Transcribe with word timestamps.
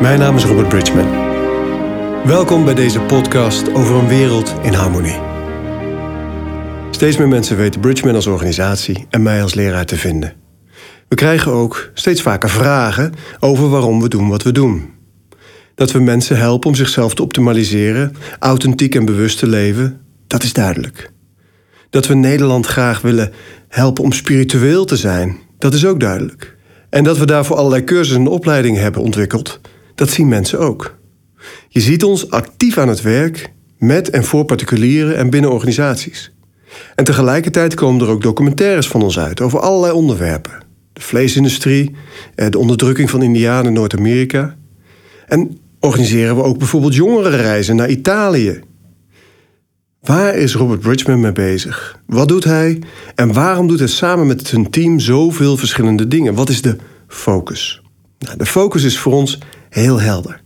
Mijn 0.00 0.18
naam 0.18 0.36
is 0.36 0.44
Robert 0.44 0.68
Bridgman. 0.68 1.10
Welkom 2.26 2.64
bij 2.64 2.74
deze 2.74 3.00
podcast 3.00 3.74
over 3.74 3.94
een 3.94 4.08
wereld 4.08 4.54
in 4.62 4.72
harmonie. 4.72 5.20
Steeds 6.90 7.16
meer 7.16 7.28
mensen 7.28 7.56
weten 7.56 7.80
Bridgman 7.80 8.14
als 8.14 8.26
organisatie 8.26 9.06
en 9.10 9.22
mij 9.22 9.42
als 9.42 9.54
leraar 9.54 9.86
te 9.86 9.96
vinden. 9.96 10.34
We 11.08 11.14
krijgen 11.14 11.52
ook 11.52 11.90
steeds 11.94 12.22
vaker 12.22 12.50
vragen 12.50 13.12
over 13.40 13.68
waarom 13.68 14.02
we 14.02 14.08
doen 14.08 14.28
wat 14.28 14.42
we 14.42 14.52
doen. 14.52 14.92
Dat 15.74 15.92
we 15.92 15.98
mensen 15.98 16.36
helpen 16.36 16.68
om 16.68 16.74
zichzelf 16.74 17.14
te 17.14 17.22
optimaliseren, 17.22 18.16
authentiek 18.38 18.94
en 18.94 19.04
bewust 19.04 19.38
te 19.38 19.46
leven, 19.46 20.00
dat 20.26 20.42
is 20.42 20.52
duidelijk. 20.52 21.10
Dat 21.90 22.06
we 22.06 22.14
Nederland 22.14 22.66
graag 22.66 23.00
willen 23.00 23.32
helpen 23.68 24.04
om 24.04 24.12
spiritueel 24.12 24.84
te 24.84 24.96
zijn, 24.96 25.38
dat 25.58 25.74
is 25.74 25.86
ook 25.86 26.00
duidelijk. 26.00 26.56
En 26.90 27.04
dat 27.04 27.18
we 27.18 27.26
daarvoor 27.26 27.56
allerlei 27.56 27.84
cursussen 27.84 28.20
en 28.20 28.26
opleidingen 28.26 28.82
hebben 28.82 29.02
ontwikkeld, 29.02 29.60
dat 29.94 30.10
zien 30.10 30.28
mensen 30.28 30.58
ook. 30.58 30.96
Je 31.68 31.80
ziet 31.80 32.04
ons 32.04 32.30
actief 32.30 32.78
aan 32.78 32.88
het 32.88 33.02
werk 33.02 33.52
met 33.78 34.10
en 34.10 34.24
voor 34.24 34.44
particulieren 34.44 35.16
en 35.16 35.30
binnen 35.30 35.50
organisaties. 35.50 36.32
En 36.94 37.04
tegelijkertijd 37.04 37.74
komen 37.74 38.06
er 38.06 38.12
ook 38.12 38.22
documentaires 38.22 38.88
van 38.88 39.02
ons 39.02 39.18
uit 39.18 39.40
over 39.40 39.60
allerlei 39.60 39.92
onderwerpen. 39.92 40.52
De 40.92 41.00
vleesindustrie, 41.00 41.94
eh, 42.34 42.50
de 42.50 42.58
onderdrukking 42.58 43.10
van 43.10 43.22
Indianen 43.22 43.66
in 43.66 43.72
Noord-Amerika. 43.72 44.56
En 45.26 45.58
organiseren 45.80 46.36
we 46.36 46.42
ook 46.42 46.58
bijvoorbeeld 46.58 46.94
jongerenreizen 46.94 47.76
naar 47.76 47.88
Italië. 47.88 48.60
Waar 50.00 50.34
is 50.34 50.54
Robert 50.54 50.80
Bridgman 50.80 51.20
mee 51.20 51.32
bezig? 51.32 51.98
Wat 52.06 52.28
doet 52.28 52.44
hij? 52.44 52.82
En 53.14 53.32
waarom 53.32 53.68
doet 53.68 53.78
hij 53.78 53.88
samen 53.88 54.26
met 54.26 54.46
zijn 54.46 54.70
team 54.70 55.00
zoveel 55.00 55.56
verschillende 55.56 56.08
dingen? 56.08 56.34
Wat 56.34 56.48
is 56.48 56.62
de 56.62 56.76
focus? 57.08 57.82
Nou, 58.18 58.36
de 58.36 58.46
focus 58.46 58.82
is 58.82 58.98
voor 58.98 59.12
ons 59.12 59.38
heel 59.74 60.00
helder. 60.00 60.42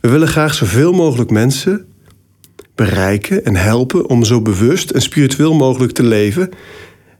We 0.00 0.08
willen 0.08 0.28
graag 0.28 0.54
zoveel 0.54 0.92
mogelijk 0.92 1.30
mensen 1.30 1.86
bereiken 2.74 3.44
en 3.44 3.56
helpen 3.56 4.08
om 4.08 4.24
zo 4.24 4.40
bewust 4.40 4.90
en 4.90 5.02
spiritueel 5.02 5.54
mogelijk 5.54 5.92
te 5.92 6.02
leven 6.02 6.50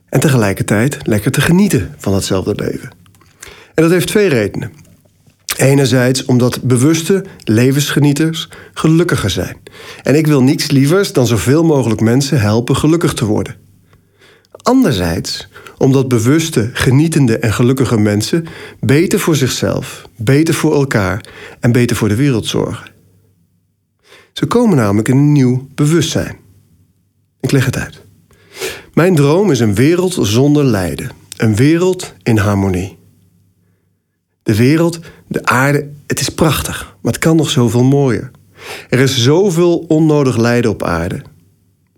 en 0.09 0.19
tegelijkertijd 0.19 0.97
lekker 1.03 1.31
te 1.31 1.41
genieten 1.41 1.95
van 1.97 2.13
hetzelfde 2.13 2.55
leven. 2.55 2.89
En 3.73 3.83
dat 3.83 3.91
heeft 3.91 4.07
twee 4.07 4.27
redenen. 4.27 4.71
Enerzijds 5.57 6.25
omdat 6.25 6.61
bewuste 6.63 7.25
levensgenieters 7.43 8.49
gelukkiger 8.73 9.29
zijn. 9.29 9.57
En 10.03 10.15
ik 10.15 10.27
wil 10.27 10.43
niets 10.43 10.71
lievers 10.71 11.13
dan 11.13 11.27
zoveel 11.27 11.63
mogelijk 11.63 12.01
mensen 12.01 12.41
helpen 12.41 12.75
gelukkig 12.75 13.13
te 13.13 13.25
worden. 13.25 13.55
Anderzijds 14.61 15.47
omdat 15.77 16.07
bewuste, 16.07 16.69
genietende 16.73 17.37
en 17.37 17.53
gelukkige 17.53 17.97
mensen 17.97 18.45
beter 18.79 19.19
voor 19.19 19.35
zichzelf, 19.35 20.07
beter 20.15 20.53
voor 20.53 20.73
elkaar 20.73 21.25
en 21.59 21.71
beter 21.71 21.95
voor 21.95 22.07
de 22.07 22.15
wereld 22.15 22.45
zorgen. 22.45 22.91
Ze 24.33 24.45
komen 24.45 24.77
namelijk 24.77 25.07
in 25.07 25.17
een 25.17 25.31
nieuw 25.31 25.67
bewustzijn. 25.75 26.37
Ik 27.39 27.51
leg 27.51 27.65
het 27.65 27.77
uit. 27.77 28.01
Mijn 28.93 29.15
droom 29.15 29.51
is 29.51 29.59
een 29.59 29.75
wereld 29.75 30.17
zonder 30.21 30.63
lijden, 30.63 31.11
een 31.37 31.55
wereld 31.55 32.13
in 32.23 32.37
harmonie. 32.37 32.97
De 34.43 34.55
wereld, 34.55 34.99
de 35.27 35.45
aarde, 35.45 35.89
het 36.07 36.19
is 36.19 36.29
prachtig, 36.29 36.95
maar 37.01 37.11
het 37.11 37.21
kan 37.21 37.35
nog 37.35 37.49
zoveel 37.49 37.83
mooier. 37.83 38.31
Er 38.89 38.99
is 38.99 39.23
zoveel 39.23 39.77
onnodig 39.77 40.37
lijden 40.37 40.71
op 40.71 40.83
aarde. 40.83 41.21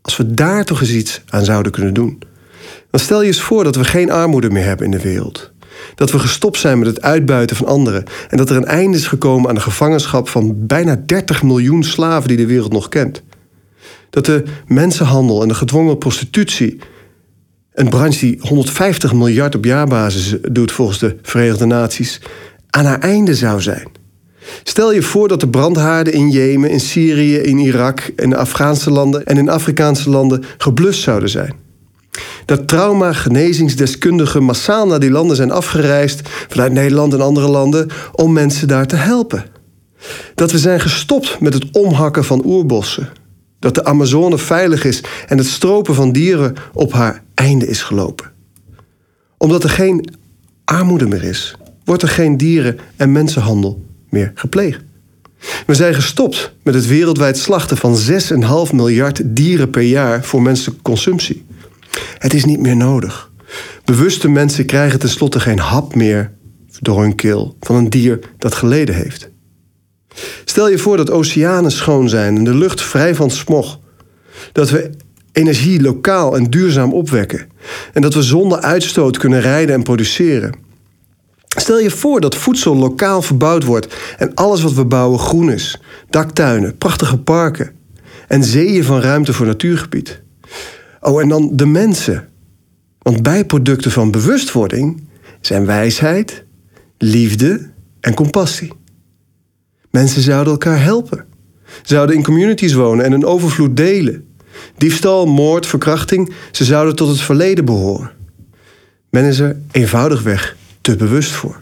Als 0.02 0.18
we 0.18 0.34
daar 0.34 0.66
toch 0.66 0.82
eens 0.82 0.94
iets 0.94 1.22
aan 1.28 1.46
zouden 1.46 1.72
kunnen 1.72 1.94
doen. 1.94 2.20
Dan 2.94 3.02
stel 3.02 3.22
je 3.22 3.28
eens 3.28 3.42
voor 3.42 3.64
dat 3.64 3.76
we 3.76 3.84
geen 3.84 4.12
armoede 4.12 4.50
meer 4.50 4.64
hebben 4.64 4.86
in 4.86 4.92
de 4.92 5.02
wereld. 5.02 5.52
Dat 5.96 6.12
we 6.12 6.20
gestopt 6.20 6.58
zijn 6.58 6.80
met 6.80 6.88
het 6.88 7.02
uitbuiten 7.02 7.56
van 7.56 7.66
anderen. 7.66 8.04
En 8.30 8.38
dat 8.38 8.50
er 8.50 8.56
een 8.56 8.66
einde 8.66 8.98
is 8.98 9.08
gekomen 9.08 9.50
aan 9.50 9.56
de 9.56 9.62
gevangenschap 9.62 10.30
van 10.30 10.54
bijna 10.58 11.02
30 11.06 11.44
miljoen 11.44 11.84
slaven 11.84 12.28
die 12.28 12.38
de 12.38 12.46
wereld 12.46 12.72
nog 12.72 12.90
kent. 12.90 13.24
Dat 14.10 14.26
de 14.26 14.44
mensenhandel 14.68 15.42
en 15.42 15.48
de 15.48 15.54
gedwongen 15.54 15.98
prostitutie, 15.98 16.80
een 17.74 17.90
branche 17.90 18.20
die 18.20 18.38
150 18.42 19.14
miljard 19.14 19.56
op 19.56 19.66
jaarbasis 19.66 20.36
doet 20.52 20.72
volgens 20.72 21.00
de 21.00 21.18
Verenigde 21.22 21.66
Naties, 21.66 22.22
aan 22.70 22.86
haar 22.86 23.00
einde 23.00 23.36
zou 23.36 23.62
zijn. 23.62 23.88
Stel 24.64 24.94
je 24.94 25.02
voor 25.02 25.28
dat 25.28 25.40
de 25.40 25.50
brandhaarden 25.50 26.14
in 26.14 26.30
Jemen, 26.30 26.70
in 26.70 26.80
Syrië, 26.80 27.38
in 27.38 27.58
Irak, 27.58 28.12
in 28.16 28.30
de 28.30 28.38
Afghaanse 28.38 28.92
landen 28.92 29.26
en 29.26 29.38
in 29.38 29.50
Afrikaanse 29.50 30.10
landen 30.10 30.44
geblust 30.58 31.02
zouden 31.02 31.30
zijn. 31.30 31.63
Dat 32.46 32.68
trauma-genezingsdeskundigen 32.68 34.44
massaal 34.44 34.88
naar 34.88 35.00
die 35.00 35.12
landen 35.12 35.36
zijn 35.36 35.52
afgereisd 35.52 36.30
vanuit 36.50 36.72
Nederland 36.72 37.14
en 37.14 37.22
andere 37.22 37.48
landen 37.48 37.90
om 38.12 38.34
mensen 38.34 38.68
daar 38.68 38.88
te 38.88 38.96
helpen. 38.96 39.46
Dat 40.36 40.52
we 40.52 40.58
zijn 40.58 40.80
gestopt 40.80 41.40
met 41.40 41.54
het 41.54 41.66
omhakken 41.72 42.24
van 42.24 42.46
oerbossen. 42.46 43.10
Dat 43.60 43.76
de 43.76 43.84
Amazone 43.84 44.38
veilig 44.38 44.84
is 44.84 45.04
en 45.28 45.38
het 45.38 45.48
stropen 45.48 45.96
van 45.96 46.12
dieren 46.12 46.56
op 46.74 46.94
haar 46.94 47.24
einde 47.34 47.68
is 47.68 47.82
gelopen. 47.82 48.32
Omdat 49.38 49.64
er 49.64 49.70
geen 49.70 50.08
armoede 50.66 51.08
meer 51.08 51.24
is, 51.24 51.56
wordt 51.84 52.02
er 52.02 52.08
geen 52.08 52.38
dieren- 52.38 52.80
en 52.96 53.12
mensenhandel 53.12 53.86
meer 54.10 54.32
gepleegd. 54.36 54.82
We 55.66 55.74
zijn 55.74 55.94
gestopt 55.94 56.54
met 56.64 56.74
het 56.74 56.88
wereldwijd 56.88 57.38
slachten 57.38 57.78
van 57.78 57.98
6,5 57.98 58.74
miljard 58.74 59.22
dieren 59.26 59.70
per 59.70 59.82
jaar 59.82 60.24
voor 60.24 60.42
menselijke 60.42 60.82
consumptie. 60.82 61.46
Het 62.18 62.34
is 62.34 62.46
niet 62.46 62.60
meer 62.60 62.76
nodig. 62.76 63.32
Bewuste 63.86 64.30
mensen 64.30 64.66
krijgen 64.66 65.00
tenslotte 65.00 65.40
geen 65.40 65.60
hap 65.60 65.96
meer 65.96 66.32
door 66.80 67.02
hun 67.02 67.16
keel 67.16 67.58
van 67.60 67.76
een 67.76 67.90
dier 67.90 68.20
dat 68.38 68.56
geleden 68.56 68.96
heeft. 68.96 69.30
Stel 70.46 70.70
je 70.70 70.78
voor 70.78 70.98
dat 70.98 71.12
oceanen 71.12 71.72
schoon 71.72 72.10
zijn 72.10 72.38
en 72.38 72.44
de 72.44 72.56
lucht 72.56 72.82
vrij 72.82 73.16
van 73.16 73.30
smog. 73.30 73.80
Dat 74.52 74.70
we 74.70 74.90
energie 75.32 75.82
lokaal 75.82 76.36
en 76.36 76.50
duurzaam 76.50 76.94
opwekken. 76.94 77.48
En 77.94 78.02
dat 78.02 78.14
we 78.14 78.22
zonder 78.22 78.62
uitstoot 78.62 79.18
kunnen 79.18 79.42
rijden 79.42 79.76
en 79.76 79.84
produceren. 79.84 80.56
Stel 81.48 81.80
je 81.80 81.90
voor 81.90 82.22
dat 82.22 82.36
voedsel 82.36 82.76
lokaal 82.76 83.22
verbouwd 83.22 83.64
wordt 83.64 83.96
en 84.18 84.34
alles 84.34 84.62
wat 84.62 84.74
we 84.74 84.86
bouwen 84.86 85.20
groen 85.20 85.52
is. 85.52 85.82
Daktuinen, 86.10 86.78
prachtige 86.78 87.18
parken 87.18 87.72
en 88.28 88.44
zeeën 88.44 88.84
van 88.84 89.00
ruimte 89.00 89.34
voor 89.34 89.46
natuurgebied. 89.46 90.23
Oh, 91.04 91.22
en 91.22 91.30
dan 91.30 91.50
de 91.54 91.66
mensen. 91.66 92.30
Want 93.02 93.24
bijproducten 93.24 93.92
van 93.92 94.12
bewustwording 94.12 95.08
zijn 95.42 95.66
wijsheid, 95.66 96.44
liefde 96.98 97.72
en 98.00 98.14
compassie. 98.14 98.74
Mensen 99.92 100.22
zouden 100.22 100.54
elkaar 100.54 100.84
helpen. 100.84 101.26
Zouden 101.82 102.16
in 102.16 102.24
communities 102.24 102.74
wonen 102.74 103.06
en 103.06 103.12
een 103.12 103.26
overvloed 103.26 103.78
delen. 103.78 104.28
Diefstal, 104.78 105.26
moord, 105.26 105.66
verkrachting, 105.68 106.34
ze 106.52 106.64
zouden 106.64 106.96
tot 106.96 107.10
het 107.10 107.22
verleden 107.22 107.66
behoren. 107.66 108.12
Men 109.10 109.24
is 109.24 109.40
er 109.40 109.58
eenvoudigweg 109.72 110.56
te 110.82 110.96
bewust 110.96 111.32
voor. 111.32 111.62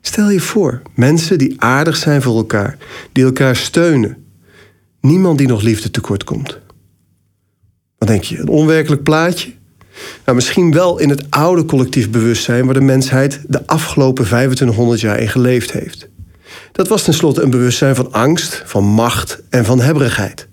Stel 0.00 0.30
je 0.30 0.40
voor, 0.40 0.82
mensen 0.94 1.38
die 1.38 1.60
aardig 1.60 1.96
zijn 1.96 2.22
voor 2.22 2.36
elkaar, 2.36 2.76
die 3.12 3.24
elkaar 3.24 3.56
steunen. 3.56 4.24
Niemand 5.00 5.38
die 5.38 5.46
nog 5.46 5.62
liefde 5.62 5.90
tekort 5.90 6.24
komt. 6.24 6.60
Wat 8.02 8.10
denk 8.10 8.24
je, 8.24 8.38
een 8.38 8.48
onwerkelijk 8.48 9.02
plaatje? 9.02 9.52
Nou, 10.24 10.36
misschien 10.36 10.72
wel 10.72 10.98
in 10.98 11.08
het 11.08 11.30
oude 11.30 11.64
collectief 11.64 12.10
bewustzijn 12.10 12.64
waar 12.64 12.74
de 12.74 12.80
mensheid 12.80 13.40
de 13.46 13.66
afgelopen 13.66 14.24
2500 14.24 15.00
jaar 15.00 15.18
in 15.18 15.28
geleefd 15.28 15.72
heeft. 15.72 16.08
Dat 16.72 16.88
was 16.88 17.02
tenslotte 17.02 17.42
een 17.42 17.50
bewustzijn 17.50 17.94
van 17.94 18.12
angst, 18.12 18.62
van 18.64 18.84
macht 18.84 19.42
en 19.48 19.64
van 19.64 19.80
hebberigheid. 19.80 20.48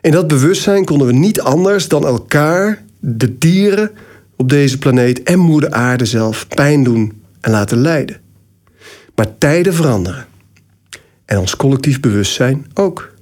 In 0.00 0.10
dat 0.10 0.26
bewustzijn 0.28 0.84
konden 0.84 1.06
we 1.06 1.12
niet 1.12 1.40
anders 1.40 1.88
dan 1.88 2.06
elkaar, 2.06 2.84
de 3.00 3.38
dieren 3.38 3.90
op 4.36 4.48
deze 4.48 4.78
planeet 4.78 5.22
en 5.22 5.38
moeder 5.38 5.70
aarde 5.70 6.04
zelf 6.04 6.48
pijn 6.48 6.84
doen 6.84 7.22
en 7.40 7.50
laten 7.50 7.78
lijden. 7.78 8.20
Maar 9.14 9.38
tijden 9.38 9.74
veranderen. 9.74 10.26
En 11.24 11.38
ons 11.38 11.56
collectief 11.56 12.00
bewustzijn 12.00 12.66
ook. 12.74 13.16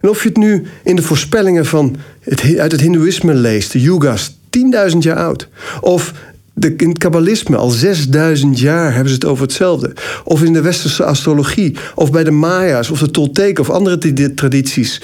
En 0.00 0.08
of 0.08 0.22
je 0.22 0.28
het 0.28 0.38
nu 0.38 0.66
in 0.82 0.96
de 0.96 1.02
voorspellingen 1.02 1.66
van 1.66 1.96
het, 2.20 2.56
uit 2.58 2.72
het 2.72 2.80
Hindoeïsme 2.80 3.34
leest, 3.34 3.72
de 3.72 3.80
Yugas, 3.80 4.38
10.000 4.92 4.98
jaar 4.98 5.16
oud. 5.16 5.48
Of 5.80 6.12
de, 6.54 6.74
in 6.76 6.88
het 6.88 6.98
kabbalisme, 6.98 7.56
al 7.56 7.70
6000 7.70 8.58
jaar 8.58 8.92
hebben 8.92 9.08
ze 9.08 9.14
het 9.14 9.24
over 9.24 9.42
hetzelfde. 9.42 9.92
Of 10.24 10.42
in 10.42 10.52
de 10.52 10.60
westerse 10.60 11.04
astrologie, 11.04 11.76
of 11.94 12.10
bij 12.10 12.24
de 12.24 12.30
Maya's, 12.30 12.90
of 12.90 12.98
de 12.98 13.10
Tolteken, 13.10 13.62
of 13.62 13.70
andere 13.70 14.34
tradities. 14.34 15.02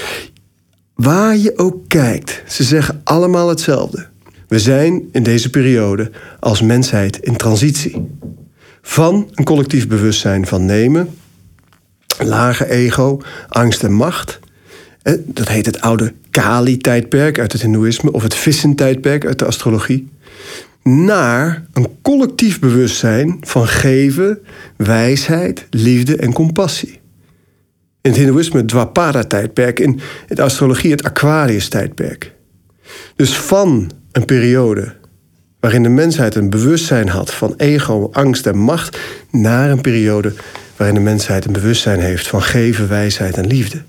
Waar 0.95 1.37
je 1.37 1.53
ook 1.57 1.89
kijkt, 1.89 2.43
ze 2.49 2.63
zeggen 2.63 3.01
allemaal 3.05 3.49
hetzelfde. 3.49 4.07
We 4.49 4.59
zijn 4.59 5.09
in 5.13 5.23
deze 5.23 5.51
periode 5.51 6.11
als 6.41 6.63
mensheid 6.63 7.19
in 7.19 7.37
transitie. 7.37 8.07
Van 8.83 9.31
een 9.35 9.45
collectief 9.45 9.89
bewustzijn 9.89 10.47
van 10.47 10.65
nemen, 10.65 11.09
lage 12.19 12.71
ego, 12.71 13.21
angst 13.49 13.85
en 13.85 13.93
macht. 13.93 14.41
Dat 15.27 15.49
heet 15.49 15.67
het 15.67 15.81
oude 15.81 16.13
Kali-tijdperk 16.31 17.39
uit 17.39 17.53
het 17.53 17.63
Hindoeïsme, 17.63 18.13
of 18.13 18.23
het 18.23 18.35
Vissen-tijdperk 18.35 19.27
uit 19.27 19.39
de 19.39 19.45
astrologie. 19.45 20.09
naar 20.83 21.65
een 21.73 21.89
collectief 22.03 22.61
bewustzijn 22.61 23.37
van 23.41 23.69
geven, 23.69 24.39
wijsheid, 24.77 25.67
liefde 25.71 26.17
en 26.17 26.33
compassie. 26.33 27.01
In 28.01 28.11
het 28.11 28.17
Hindoeïsme 28.17 28.59
het 28.59 28.69
Dwapada-tijdperk, 28.69 29.81
in 29.81 30.01
de 30.29 30.43
astrologie 30.43 30.91
het 30.91 31.03
Aquarius-tijdperk. 31.03 32.33
Dus 33.17 33.37
van 33.37 33.91
een 34.13 34.25
periode 34.25 34.95
waarin 35.61 35.83
de 35.83 35.89
mensheid 35.89 36.35
een 36.35 36.51
bewustzijn 36.51 37.09
had 37.09 37.35
van 37.35 37.55
ego, 37.57 38.09
angst 38.13 38.47
en 38.47 38.59
macht, 38.59 38.99
naar 39.31 39.71
een 39.71 39.81
periode 39.81 40.33
waarin 40.77 40.95
de 40.95 41.03
mensheid 41.03 41.45
een 41.45 41.53
bewustzijn 41.53 42.01
heeft 42.01 42.29
van 42.29 42.43
geven, 42.43 42.89
wijsheid 42.89 43.37
en 43.37 43.47
liefde. 43.47 43.83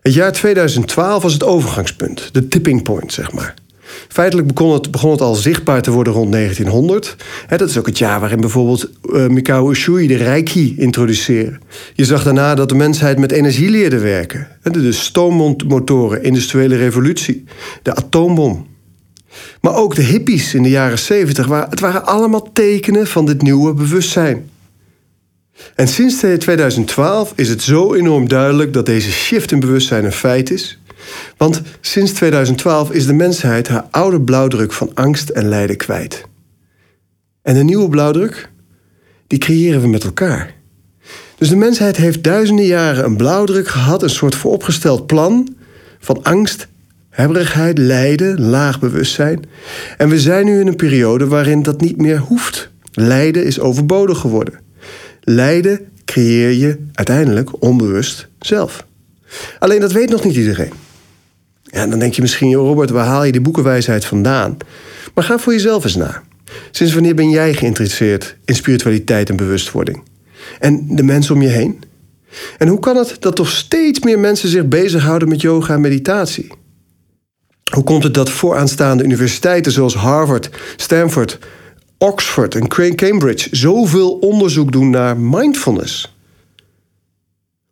Het 0.00 0.14
jaar 0.14 0.32
2012 0.32 1.22
was 1.22 1.32
het 1.32 1.44
overgangspunt, 1.44 2.28
de 2.32 2.48
tipping 2.48 2.82
point, 2.82 3.12
zeg 3.12 3.32
maar. 3.32 3.54
Feitelijk 4.08 4.54
begon 4.54 4.72
het, 4.72 4.90
begon 4.90 5.10
het 5.10 5.20
al 5.20 5.34
zichtbaar 5.34 5.82
te 5.82 5.90
worden 5.90 6.12
rond 6.12 6.32
1900. 6.32 7.16
dat 7.48 7.68
is 7.68 7.78
ook 7.78 7.86
het 7.86 7.98
jaar 7.98 8.20
waarin 8.20 8.40
bijvoorbeeld 8.40 8.90
uh, 9.02 9.26
Mikao 9.26 9.70
Usui 9.70 10.06
de 10.06 10.16
Reiki 10.16 10.74
introduceerde. 10.78 11.58
Je 11.94 12.04
zag 12.04 12.22
daarna 12.22 12.54
dat 12.54 12.68
de 12.68 12.74
mensheid 12.74 13.18
met 13.18 13.32
energie 13.32 13.70
leerde 13.70 13.98
werken. 13.98 14.48
De 14.62 14.92
stoommotoren, 14.92 16.22
industriële 16.22 16.76
revolutie, 16.76 17.44
de 17.82 17.94
atoombom. 17.94 18.66
Maar 19.60 19.74
ook 19.74 19.94
de 19.94 20.02
hippies 20.02 20.54
in 20.54 20.62
de 20.62 20.70
jaren 20.70 20.98
70, 20.98 21.48
het 21.70 21.80
waren 21.80 22.06
allemaal 22.06 22.52
tekenen 22.52 23.06
van 23.06 23.26
dit 23.26 23.42
nieuwe 23.42 23.74
bewustzijn. 23.74 24.50
En 25.74 25.88
sinds 25.88 26.16
2012 26.16 27.32
is 27.36 27.48
het 27.48 27.62
zo 27.62 27.94
enorm 27.94 28.28
duidelijk 28.28 28.72
dat 28.72 28.86
deze 28.86 29.10
shift 29.10 29.52
in 29.52 29.60
bewustzijn 29.60 30.04
een 30.04 30.12
feit 30.12 30.50
is. 30.50 30.78
Want 31.36 31.62
sinds 31.80 32.12
2012 32.12 32.90
is 32.90 33.06
de 33.06 33.12
mensheid 33.12 33.68
haar 33.68 33.86
oude 33.90 34.20
blauwdruk 34.20 34.72
van 34.72 34.90
angst 34.94 35.28
en 35.28 35.48
lijden 35.48 35.76
kwijt. 35.76 36.24
En 37.42 37.54
de 37.54 37.64
nieuwe 37.64 37.88
blauwdruk, 37.88 38.50
die 39.26 39.38
creëren 39.38 39.80
we 39.80 39.88
met 39.88 40.04
elkaar. 40.04 40.54
Dus 41.38 41.48
de 41.48 41.56
mensheid 41.56 41.96
heeft 41.96 42.22
duizenden 42.22 42.64
jaren 42.64 43.04
een 43.04 43.16
blauwdruk 43.16 43.68
gehad, 43.68 44.02
een 44.02 44.10
soort 44.10 44.34
vooropgesteld 44.34 45.06
plan 45.06 45.56
van 45.98 46.22
angst, 46.22 46.68
hebberigheid, 47.10 47.78
lijden, 47.78 48.40
laag 48.40 48.80
bewustzijn. 48.80 49.44
En 49.96 50.08
we 50.08 50.20
zijn 50.20 50.44
nu 50.44 50.60
in 50.60 50.66
een 50.66 50.76
periode 50.76 51.26
waarin 51.26 51.62
dat 51.62 51.80
niet 51.80 51.96
meer 51.96 52.18
hoeft. 52.18 52.70
Lijden 52.92 53.44
is 53.44 53.60
overbodig 53.60 54.18
geworden. 54.18 54.59
Lijden 55.34 55.88
creëer 56.04 56.50
je 56.50 56.86
uiteindelijk 56.92 57.62
onbewust 57.62 58.28
zelf. 58.38 58.86
Alleen 59.58 59.80
dat 59.80 59.92
weet 59.92 60.10
nog 60.10 60.24
niet 60.24 60.36
iedereen. 60.36 60.72
Ja, 61.62 61.86
dan 61.86 61.98
denk 61.98 62.14
je 62.14 62.22
misschien, 62.22 62.54
Robert, 62.54 62.90
waar 62.90 63.06
haal 63.06 63.24
je 63.24 63.32
die 63.32 63.40
boekenwijsheid 63.40 64.04
vandaan? 64.04 64.56
Maar 65.14 65.24
ga 65.24 65.38
voor 65.38 65.52
jezelf 65.52 65.84
eens 65.84 65.96
na. 65.96 66.22
Sinds 66.70 66.92
wanneer 66.92 67.14
ben 67.14 67.30
jij 67.30 67.54
geïnteresseerd 67.54 68.36
in 68.44 68.54
spiritualiteit 68.54 69.28
en 69.28 69.36
bewustwording? 69.36 70.02
En 70.58 70.96
de 70.96 71.02
mensen 71.02 71.34
om 71.34 71.42
je 71.42 71.48
heen? 71.48 71.82
En 72.58 72.68
hoe 72.68 72.80
kan 72.80 72.96
het 72.96 73.16
dat 73.18 73.36
toch 73.36 73.50
steeds 73.50 74.00
meer 74.00 74.18
mensen 74.18 74.48
zich 74.48 74.68
bezighouden 74.68 75.28
met 75.28 75.40
yoga 75.40 75.74
en 75.74 75.80
meditatie? 75.80 76.52
Hoe 77.74 77.84
komt 77.84 78.02
het 78.02 78.14
dat 78.14 78.30
vooraanstaande 78.30 79.04
universiteiten 79.04 79.72
zoals 79.72 79.94
Harvard, 79.94 80.50
Stanford, 80.76 81.38
Oxford 82.02 82.54
en 82.54 82.94
Cambridge 82.96 83.48
zoveel 83.50 84.10
onderzoek 84.10 84.72
doen 84.72 84.90
naar 84.90 85.16
mindfulness? 85.16 86.14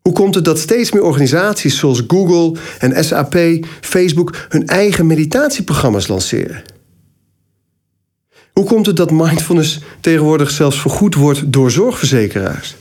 Hoe 0.03 0.13
komt 0.13 0.35
het 0.35 0.45
dat 0.45 0.59
steeds 0.59 0.93
meer 0.93 1.03
organisaties 1.03 1.79
zoals 1.79 2.03
Google 2.07 2.61
en 2.79 3.05
SAP, 3.05 3.37
Facebook 3.81 4.47
hun 4.49 4.67
eigen 4.67 5.07
meditatieprogramma's 5.07 6.07
lanceren? 6.07 6.63
Hoe 8.53 8.65
komt 8.65 8.87
het 8.87 8.97
dat 8.97 9.11
mindfulness 9.11 9.81
tegenwoordig 10.01 10.51
zelfs 10.51 10.81
vergoed 10.81 11.15
wordt 11.15 11.53
door 11.53 11.71
zorgverzekeraars? 11.71 12.77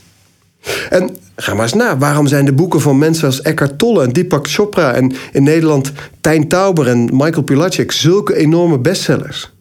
En 0.90 1.16
ga 1.36 1.54
maar 1.54 1.62
eens 1.62 1.74
na, 1.74 1.98
waarom 1.98 2.26
zijn 2.26 2.44
de 2.44 2.52
boeken 2.52 2.80
van 2.80 2.98
mensen 2.98 3.26
als 3.26 3.42
Eckhart 3.42 3.78
Tolle 3.78 4.02
en 4.02 4.12
Deepak 4.12 4.48
Chopra 4.48 4.92
en 4.92 5.12
in 5.32 5.42
Nederland 5.42 5.92
Tijn 6.20 6.48
Tauber 6.48 6.88
en 6.88 7.08
Michael 7.12 7.42
Pilatschik 7.42 7.92
zulke 7.92 8.36
enorme 8.36 8.78
bestsellers? 8.78 9.56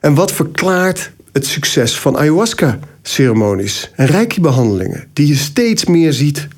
En 0.00 0.14
wat 0.14 0.32
verklaart 0.32 1.10
het 1.32 1.46
succes 1.46 1.98
van 1.98 2.18
ayahuasca-ceremonies 2.18 3.90
en 3.94 4.06
reiki-behandelingen, 4.06 5.08
die 5.12 5.26
je 5.26 5.36
steeds 5.36 5.84
meer 5.84 6.12
ziet 6.12 6.48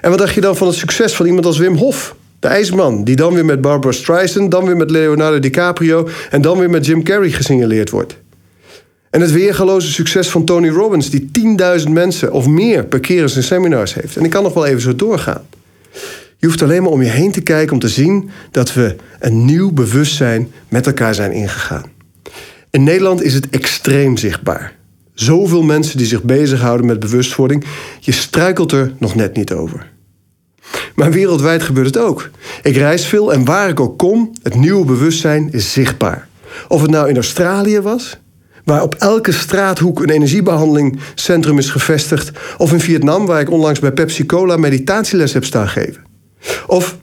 en 0.00 0.10
wat 0.10 0.18
dacht 0.18 0.34
je 0.34 0.40
dan 0.40 0.56
van 0.56 0.66
het 0.66 0.76
succes 0.76 1.14
van 1.14 1.26
iemand 1.26 1.46
als 1.46 1.58
Wim 1.58 1.76
Hof? 1.76 2.16
De 2.40 2.48
IJsman, 2.48 3.04
die 3.04 3.16
dan 3.16 3.34
weer 3.34 3.44
met 3.44 3.60
Barbara 3.60 3.92
Streisand, 3.92 4.50
dan 4.50 4.64
weer 4.64 4.76
met 4.76 4.90
Leonardo 4.90 5.38
DiCaprio 5.38 6.08
en 6.30 6.42
dan 6.42 6.58
weer 6.58 6.70
met 6.70 6.86
Jim 6.86 7.02
Carrey 7.02 7.30
gesignaleerd 7.30 7.90
wordt. 7.90 8.16
En 9.10 9.20
het 9.20 9.32
weergaloze 9.32 9.92
succes 9.92 10.28
van 10.28 10.44
Tony 10.44 10.68
Robbins, 10.68 11.10
die 11.10 11.30
10.000 11.80 11.90
mensen 11.90 12.32
of 12.32 12.46
meer 12.46 12.84
per 12.84 13.00
keer 13.00 13.22
in 13.22 13.28
zijn 13.28 13.44
seminars 13.44 13.94
heeft. 13.94 14.16
En 14.16 14.24
ik 14.24 14.30
kan 14.30 14.42
nog 14.42 14.54
wel 14.54 14.66
even 14.66 14.80
zo 14.80 14.96
doorgaan. 14.96 15.46
Je 16.40 16.46
hoeft 16.46 16.62
alleen 16.62 16.82
maar 16.82 16.92
om 16.92 17.02
je 17.02 17.08
heen 17.08 17.32
te 17.32 17.40
kijken 17.40 17.72
om 17.72 17.78
te 17.78 17.88
zien 17.88 18.30
dat 18.50 18.74
we 18.74 18.96
een 19.18 19.44
nieuw 19.44 19.72
bewustzijn 19.72 20.50
met 20.68 20.86
elkaar 20.86 21.14
zijn 21.14 21.32
ingegaan. 21.32 21.84
In 22.70 22.84
Nederland 22.84 23.22
is 23.22 23.34
het 23.34 23.48
extreem 23.50 24.16
zichtbaar. 24.16 24.76
Zoveel 25.14 25.62
mensen 25.62 25.98
die 25.98 26.06
zich 26.06 26.22
bezighouden 26.22 26.86
met 26.86 27.00
bewustwording. 27.00 27.64
Je 28.00 28.12
struikelt 28.12 28.72
er 28.72 28.92
nog 28.98 29.14
net 29.14 29.36
niet 29.36 29.52
over. 29.52 29.90
Maar 30.94 31.10
wereldwijd 31.10 31.62
gebeurt 31.62 31.86
het 31.86 31.98
ook. 31.98 32.30
Ik 32.62 32.76
reis 32.76 33.06
veel 33.06 33.32
en 33.32 33.44
waar 33.44 33.68
ik 33.68 33.80
ook 33.80 33.98
kom, 33.98 34.32
het 34.42 34.54
nieuwe 34.54 34.84
bewustzijn 34.84 35.52
is 35.52 35.72
zichtbaar. 35.72 36.28
Of 36.68 36.82
het 36.82 36.90
nou 36.90 37.08
in 37.08 37.14
Australië 37.14 37.80
was, 37.80 38.18
waar 38.64 38.82
op 38.82 38.94
elke 38.94 39.32
straathoek 39.32 40.02
een 40.02 40.10
energiebehandelingcentrum 40.10 41.58
is 41.58 41.70
gevestigd, 41.70 42.30
of 42.58 42.72
in 42.72 42.80
Vietnam, 42.80 43.26
waar 43.26 43.40
ik 43.40 43.50
onlangs 43.50 43.80
bij 43.80 43.92
Pepsi 43.92 44.26
Cola 44.26 44.56
meditatieles 44.56 45.32
heb 45.32 45.44
staan 45.44 45.68
geven. 45.68 46.07
Of 46.66 46.96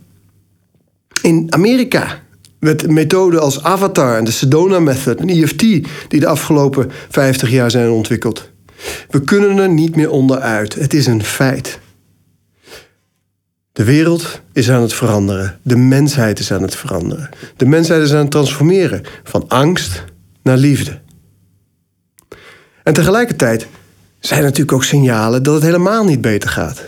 in 1.21 1.47
Amerika, 1.49 2.21
met 2.59 2.91
methoden 2.91 3.41
als 3.41 3.63
Avatar 3.63 4.17
en 4.17 4.23
de 4.23 4.31
Sedona 4.31 4.79
Method 4.79 5.19
en 5.19 5.29
EFT, 5.29 5.59
die 5.59 6.19
de 6.19 6.27
afgelopen 6.27 6.91
50 7.09 7.49
jaar 7.49 7.71
zijn 7.71 7.89
ontwikkeld. 7.89 8.49
We 9.09 9.21
kunnen 9.21 9.57
er 9.57 9.69
niet 9.69 9.95
meer 9.95 10.09
onderuit. 10.09 10.73
Het 10.73 10.93
is 10.93 11.05
een 11.05 11.23
feit. 11.23 11.79
De 13.71 13.83
wereld 13.83 14.41
is 14.53 14.71
aan 14.71 14.81
het 14.81 14.93
veranderen. 14.93 15.59
De 15.61 15.77
mensheid 15.77 16.39
is 16.39 16.51
aan 16.51 16.61
het 16.61 16.75
veranderen. 16.75 17.29
De 17.57 17.65
mensheid 17.65 18.01
is 18.01 18.11
aan 18.13 18.17
het 18.17 18.31
transformeren 18.31 19.03
van 19.23 19.47
angst 19.47 20.03
naar 20.43 20.57
liefde. 20.57 20.99
En 22.83 22.93
tegelijkertijd 22.93 23.67
zijn 24.19 24.39
er 24.39 24.45
natuurlijk 24.45 24.73
ook 24.73 24.83
signalen 24.83 25.43
dat 25.43 25.53
het 25.53 25.63
helemaal 25.63 26.03
niet 26.03 26.21
beter 26.21 26.49
gaat. 26.49 26.81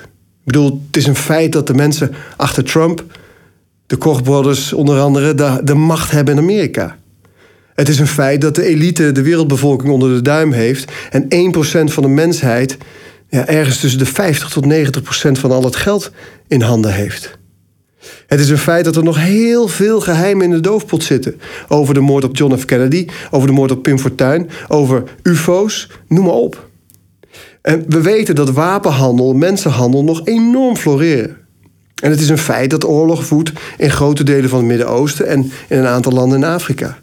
Ik 0.47 0.53
bedoel, 0.53 0.81
het 0.87 0.97
is 0.97 1.07
een 1.07 1.15
feit 1.15 1.51
dat 1.51 1.67
de 1.67 1.73
mensen 1.73 2.13
achter 2.37 2.63
Trump 2.63 3.03
de 3.85 3.95
Koch 3.95 4.23
brothers 4.23 4.73
onder 4.73 4.99
andere 4.99 5.61
de, 5.63 5.73
macht 5.73 6.11
hebben 6.11 6.33
in 6.33 6.41
Amerika. 6.41 6.97
Het 7.73 7.89
is 7.89 7.99
een 7.99 8.07
feit 8.07 8.41
dat 8.41 8.55
de 8.55 8.63
elite 8.63 9.11
de 9.11 9.21
wereldbevolking 9.21 9.91
onder 9.91 10.13
de 10.13 10.21
duim 10.21 10.51
heeft 10.51 10.91
en 11.09 11.53
1% 11.89 11.91
van 11.91 12.03
de 12.03 12.09
mensheid 12.09 12.77
ja, 13.29 13.47
ergens 13.47 13.79
tussen 13.79 13.99
de 13.99 14.05
50 14.05 14.49
tot 14.49 14.65
90% 14.65 15.31
van 15.31 15.51
al 15.51 15.63
het 15.63 15.75
geld 15.75 16.11
in 16.47 16.61
handen 16.61 16.93
heeft. 16.93 17.37
Het 18.27 18.39
is 18.39 18.49
een 18.49 18.57
feit 18.57 18.85
dat 18.85 18.95
er 18.95 19.03
nog 19.03 19.17
heel 19.17 19.67
veel 19.67 20.01
geheimen 20.01 20.45
in 20.45 20.51
de 20.51 20.59
doofpot 20.59 21.03
zitten. 21.03 21.39
Over 21.67 21.93
de 21.93 21.99
moord 21.99 22.23
op 22.23 22.37
John 22.37 22.55
F. 22.57 22.65
Kennedy, 22.65 23.07
over 23.31 23.47
de 23.47 23.53
moord 23.53 23.71
op 23.71 23.83
Pim 23.83 23.99
Fortuyn, 23.99 24.49
over 24.67 25.03
UFO's, 25.23 25.89
noem 26.07 26.25
maar 26.25 26.33
op. 26.33 26.66
En 27.67 27.83
we 27.87 28.01
weten 28.01 28.35
dat 28.35 28.51
wapenhandel, 28.51 29.33
mensenhandel 29.33 30.03
nog 30.03 30.25
enorm 30.25 30.75
floreren. 30.75 31.37
En 32.01 32.11
het 32.11 32.19
is 32.19 32.29
een 32.29 32.37
feit 32.37 32.69
dat 32.69 32.85
oorlog 32.85 33.25
voedt 33.25 33.51
in 33.77 33.91
grote 33.91 34.23
delen 34.23 34.49
van 34.49 34.59
het 34.59 34.67
Midden-Oosten 34.67 35.27
en 35.27 35.51
in 35.67 35.77
een 35.77 35.85
aantal 35.85 36.11
landen 36.11 36.37
in 36.37 36.43
Afrika. 36.43 36.97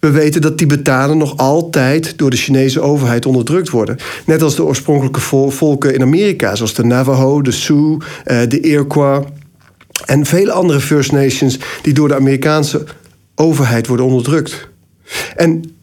We 0.00 0.10
weten 0.10 0.40
dat 0.40 0.58
Tibetanen 0.58 1.18
nog 1.18 1.36
altijd 1.36 2.18
door 2.18 2.30
de 2.30 2.36
Chinese 2.36 2.80
overheid 2.80 3.26
onderdrukt 3.26 3.70
worden. 3.70 3.96
Net 4.26 4.42
als 4.42 4.56
de 4.56 4.64
oorspronkelijke 4.64 5.20
volken 5.50 5.94
in 5.94 6.02
Amerika, 6.02 6.54
zoals 6.54 6.74
de 6.74 6.84
Navajo, 6.84 7.42
de 7.42 7.50
Sioux, 7.50 8.04
eh, 8.24 8.40
de 8.48 8.60
Iroquois 8.60 9.26
en 10.06 10.26
vele 10.26 10.52
andere 10.52 10.80
First 10.80 11.12
Nations 11.12 11.58
die 11.82 11.92
door 11.92 12.08
de 12.08 12.16
Amerikaanse 12.16 12.84
overheid 13.34 13.86
worden 13.86 14.06
onderdrukt. 14.06 14.68
En 15.36 15.77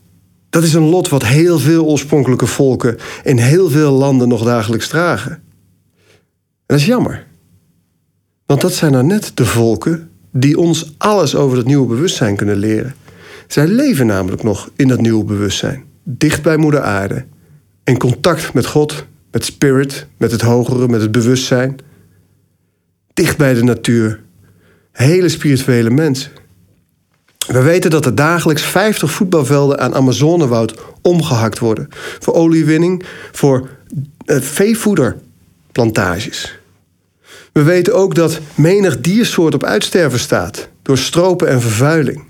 dat 0.56 0.64
is 0.64 0.74
een 0.74 0.90
lot 0.90 1.10
wat 1.10 1.26
heel 1.26 1.60
veel 1.60 1.86
oorspronkelijke 1.86 2.46
volken 2.46 2.98
in 3.24 3.38
heel 3.38 3.70
veel 3.70 3.92
landen 3.92 4.28
nog 4.28 4.44
dagelijks 4.44 4.88
dragen. 4.88 5.32
En 5.32 5.42
dat 6.66 6.78
is 6.78 6.86
jammer. 6.86 7.26
Want 8.46 8.62
dat 8.62 8.74
zijn 8.74 8.92
nou 8.92 9.04
net 9.04 9.32
de 9.34 9.46
volken 9.46 10.10
die 10.32 10.60
ons 10.60 10.94
alles 10.98 11.36
over 11.36 11.58
dat 11.58 11.66
nieuwe 11.66 11.88
bewustzijn 11.88 12.36
kunnen 12.36 12.58
leren. 12.58 12.96
Zij 13.48 13.68
leven 13.68 14.06
namelijk 14.06 14.44
nog 14.44 14.70
in 14.76 14.88
dat 14.88 15.02
nieuwe 15.02 15.24
bewustzijn, 15.24 15.84
dicht 16.04 16.42
bij 16.42 16.58
Moeder 16.58 16.82
Aarde, 16.82 17.26
in 17.84 17.98
contact 17.98 18.54
met 18.54 18.66
God, 18.66 19.06
met 19.32 19.46
spirit, 19.46 20.08
met 20.18 20.32
het 20.32 20.42
hogere, 20.42 20.88
met 20.88 21.02
het 21.02 21.12
bewustzijn, 21.12 21.76
dicht 23.14 23.38
bij 23.38 23.54
de 23.54 23.64
natuur, 23.64 24.24
hele 24.92 25.30
spirituele 25.30 25.90
mensen. 25.90 26.32
We 27.48 27.62
weten 27.62 27.90
dat 27.90 28.06
er 28.06 28.16
dagelijks 28.16 28.62
50 28.62 29.12
voetbalvelden 29.12 29.80
aan 29.80 29.96
Amazonewoud 29.96 30.74
omgehakt 31.02 31.60
worden. 31.60 31.90
Voor 32.20 32.34
oliewinning, 32.34 33.04
voor 33.32 33.70
uh, 34.26 34.42
veevoederplantages. 34.42 36.60
We 37.52 37.64
weten 37.64 37.96
ook 37.96 38.16
dat 38.16 38.40
menig 38.56 39.02
diersoort 39.02 39.54
op 39.54 39.64
uitsterven 39.64 40.20
staat 40.20 40.68
door 40.82 40.98
stropen 40.98 41.48
en 41.48 41.62
vervuiling. 41.62 42.24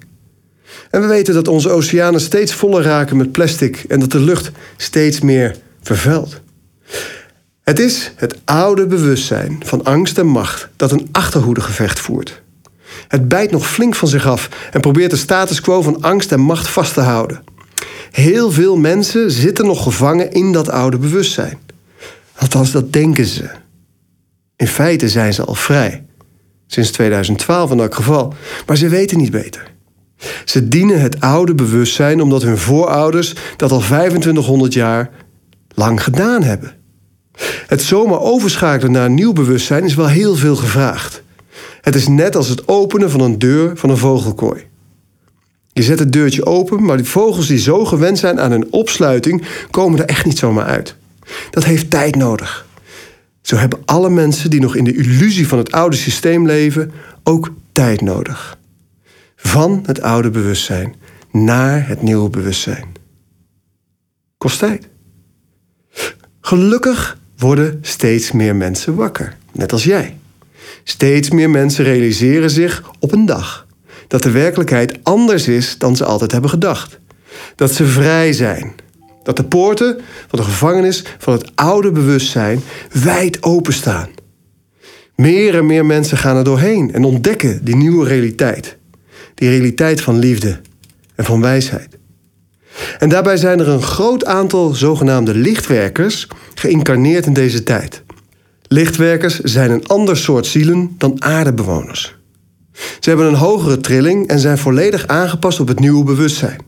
En 0.90 1.02
we 1.02 1.08
weten 1.08 1.34
dat 1.34 1.48
onze 1.48 1.70
oceanen 1.70 2.22
steeds 2.22 2.54
voller 2.54 2.84
raken 2.84 3.18
met 3.18 3.32
plastic 3.32 3.86
en 3.88 4.00
dat 4.00 4.12
de 4.12 4.20
lucht 4.20 4.52
steeds 4.78 5.20
meer 5.20 5.56
vervuilt. 5.82 6.42
Het 7.64 7.80
is 7.80 8.12
het 8.16 8.36
oude 8.44 8.86
bewustzijn 8.86 9.62
van 9.66 9.84
angst 9.84 10.18
en 10.18 10.28
macht 10.28 10.70
dat 10.76 10.92
een 10.92 11.08
achterhoedegevecht 11.12 12.00
voert. 12.00 12.44
Het 13.08 13.28
bijt 13.28 13.52
nog 13.52 13.68
flink 13.68 13.96
van 13.96 14.08
zich 14.08 14.28
af 14.28 14.50
en 14.72 14.82
probeert 14.82 15.12
de 15.12 15.18
status 15.18 15.62
quo 15.62 15.82
van 15.82 16.02
angst 16.02 16.32
en 16.32 16.40
macht 16.40 16.68
vast 16.68 16.94
te 16.94 17.02
houden. 17.02 17.44
Heel 18.12 18.52
veel 18.52 18.78
mensen 18.78 19.32
zitten 19.32 19.66
nog 19.66 19.84
gevangen 19.84 20.32
in 20.32 20.52
dat 20.52 20.70
oude 20.70 20.98
bewustzijn. 20.98 21.60
Althans, 22.36 22.72
dat 22.72 22.94
denken 22.94 23.26
ze. 23.26 23.50
In 24.56 24.68
feite 24.68 25.10
zijn 25.10 25.34
ze 25.34 25.44
al 25.44 25.56
vrij. 25.56 26.06
Sinds 26.68 26.92
2012 26.92 27.72
in 27.72 27.80
elk 27.80 27.96
geval. 27.96 28.34
Maar 28.66 28.78
ze 28.78 28.90
weten 28.90 29.18
niet 29.18 29.32
beter. 29.32 29.74
Ze 30.46 30.68
dienen 30.68 31.02
het 31.02 31.20
oude 31.20 31.56
bewustzijn 31.56 32.22
omdat 32.22 32.42
hun 32.42 32.58
voorouders 32.58 33.34
dat 33.58 33.72
al 33.72 33.80
2500 33.80 34.74
jaar 34.74 35.10
lang 35.74 36.04
gedaan 36.04 36.44
hebben. 36.44 36.74
Het 37.68 37.82
zomaar 37.82 38.20
overschakelen 38.20 38.92
naar 38.92 39.06
een 39.06 39.14
nieuw 39.14 39.34
bewustzijn 39.34 39.84
is 39.84 39.96
wel 39.96 40.08
heel 40.08 40.36
veel 40.36 40.56
gevraagd. 40.56 41.24
Het 41.86 41.96
is 41.96 42.08
net 42.08 42.36
als 42.36 42.48
het 42.48 42.68
openen 42.68 43.12
van 43.12 43.20
een 43.20 43.40
deur 43.40 43.78
van 43.78 43.90
een 43.90 43.98
vogelkooi. 43.98 44.68
Je 45.74 45.84
zet 45.84 46.00
het 46.00 46.14
deurtje 46.14 46.46
open, 46.46 46.84
maar 46.84 46.98
die 46.98 47.06
vogels 47.06 47.48
die 47.48 47.58
zo 47.58 47.86
gewend 47.86 48.18
zijn 48.18 48.40
aan 48.40 48.52
een 48.52 48.72
opsluiting, 48.72 49.48
komen 49.70 50.00
er 50.00 50.06
echt 50.06 50.26
niet 50.26 50.38
zomaar 50.38 50.66
uit. 50.66 50.96
Dat 51.50 51.64
heeft 51.64 51.90
tijd 51.90 52.16
nodig. 52.16 52.66
Zo 53.42 53.56
hebben 53.56 53.82
alle 53.86 54.10
mensen 54.10 54.50
die 54.50 54.60
nog 54.60 54.76
in 54.76 54.84
de 54.84 54.96
illusie 54.96 55.48
van 55.48 55.58
het 55.58 55.72
oude 55.72 55.96
systeem 55.96 56.46
leven 56.46 56.92
ook 57.24 57.54
tijd 57.72 58.02
nodig. 58.02 58.58
Van 59.36 59.84
het 59.86 60.02
oude 60.02 60.30
bewustzijn 60.30 60.96
naar 61.32 61.88
het 61.88 62.02
nieuwe 62.02 62.30
bewustzijn. 62.30 62.86
Kost 64.38 64.60
tijd. 64.60 64.88
Gelukkig 66.42 67.18
worden 67.38 67.80
steeds 67.82 68.32
meer 68.32 68.56
mensen 68.56 68.96
wakker, 68.96 69.38
net 69.52 69.72
als 69.72 69.84
jij. 69.84 70.18
Steeds 70.88 71.30
meer 71.30 71.50
mensen 71.50 71.84
realiseren 71.84 72.50
zich 72.50 72.84
op 73.00 73.12
een 73.12 73.26
dag 73.26 73.68
dat 74.08 74.24
de 74.24 74.32
werkelijkheid 74.32 75.04
anders 75.04 75.48
is 75.48 75.78
dan 75.78 75.96
ze 75.96 76.06
altijd 76.06 76.32
hebben 76.32 76.50
gedacht. 76.50 77.00
Dat 77.56 77.74
ze 77.74 77.86
vrij 77.86 78.34
zijn. 78.34 78.74
Dat 79.24 79.38
de 79.38 79.44
poorten 79.44 80.00
van 80.28 80.40
de 80.40 80.46
gevangenis 80.46 81.04
van 81.18 81.34
het 81.34 81.52
oude 81.56 81.92
bewustzijn 81.92 82.62
wijd 82.92 83.44
openstaan. 83.44 84.10
Meer 85.16 85.56
en 85.56 85.66
meer 85.66 85.86
mensen 85.86 86.18
gaan 86.18 86.38
er 86.38 86.44
doorheen 86.44 86.94
en 86.94 87.04
ontdekken 87.04 87.66
die 87.66 87.76
nieuwe 87.76 88.08
realiteit. 88.08 88.78
Die 89.36 89.50
realiteit 89.50 90.02
van 90.02 90.20
liefde 90.20 90.60
en 91.16 91.26
van 91.26 91.42
wijsheid. 91.42 91.98
En 93.00 93.10
daarbij 93.10 93.38
zijn 93.38 93.60
er 93.60 93.68
een 93.68 93.82
groot 93.84 94.26
aantal 94.26 94.74
zogenaamde 94.74 95.36
lichtwerkers 95.36 96.28
geïncarneerd 96.56 97.26
in 97.26 97.34
deze 97.34 97.64
tijd. 97.64 98.04
Lichtwerkers 98.68 99.40
zijn 99.40 99.72
een 99.72 99.88
ander 99.88 100.18
soort 100.18 100.46
zielen 100.46 100.96
dan 100.98 101.24
aardebewoners. 101.24 102.16
Ze 102.74 103.10
hebben 103.10 103.28
een 103.28 103.34
hogere 103.36 103.78
trilling 103.78 104.28
en 104.28 104.40
zijn 104.40 104.58
volledig 104.58 105.08
aangepast 105.08 105.60
op 105.60 105.68
het 105.68 105.80
nieuwe 105.80 106.04
bewustzijn. 106.04 106.60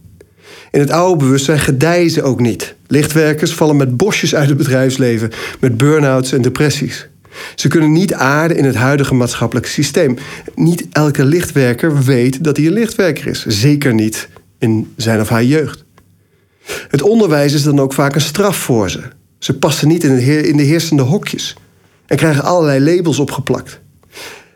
In 0.72 0.80
het 0.80 0.92
oude 0.92 1.24
bewustzijn 1.24 1.60
gedijen 1.60 2.10
ze 2.10 2.24
ook 2.24 2.40
niet. 2.40 2.76
Lichtwerkers 2.88 3.54
vallen 3.54 3.76
met 3.76 3.98
bosjes 3.98 4.36
uit 4.36 4.50
het 4.50 4.58
bedrijfsleven, 4.58 5.32
met 5.60 5.78
burn-outs 5.78 6.32
en 6.32 6.42
depressies. 6.42 7.08
Ze 7.56 7.68
kunnen 7.68 7.92
niet 7.92 8.14
aarden 8.14 8.58
in 8.58 8.66
het 8.66 8.76
huidige 8.76 9.14
maatschappelijke 9.14 9.70
systeem. 9.70 10.18
Niet 10.56 10.86
elke 10.92 11.26
lichtwerker 11.26 12.04
weet 12.04 12.44
dat 12.44 12.58
hij 12.58 12.66
een 12.66 12.74
lichtwerker 12.74 13.28
is. 13.28 13.46
Zeker 13.46 13.94
niet 13.94 14.30
in 14.60 14.94
zijn 14.96 15.22
of 15.22 15.30
haar 15.30 15.44
jeugd. 15.44 15.86
Het 16.88 17.02
onderwijs 17.02 17.54
is 17.54 17.64
dan 17.64 17.80
ook 17.80 17.94
vaak 17.94 18.16
een 18.16 18.22
straf 18.22 18.58
voor 18.58 18.90
ze. 18.90 19.02
Ze 19.40 19.58
passen 19.58 19.88
niet 19.88 20.04
in 20.04 20.58
de 20.58 20.64
heersende 20.64 21.04
hokjes 21.04 21.56
en 22.08 22.18
krijgen 22.18 22.44
allerlei 22.44 22.96
labels 22.96 23.20
opgeplakt. 23.20 23.80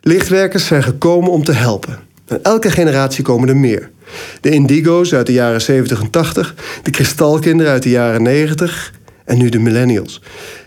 Lichtwerkers 0.02 0.66
zijn 0.66 0.84
gekomen 0.84 1.32
om 1.32 1.44
te 1.44 1.52
helpen. 1.52 2.00
En 2.26 2.44
elke 2.44 2.72
generatie 2.72 3.24
komen 3.24 3.50
er 3.50 3.58
meer. 3.58 3.92
De 4.42 4.50
Indigo's 4.50 5.14
uit 5.14 5.26
de 5.26 5.34
jaren 5.34 5.62
70 5.62 6.02
en 6.02 6.10
80, 6.10 6.56
de 6.84 6.92
kristalkinderen 6.92 7.72
uit 7.72 7.84
de 7.84 7.90
jaren 7.90 8.24
90 8.24 8.94
en 9.26 9.38
nu 9.38 9.50
de 9.50 9.60
millennials. 9.60 10.22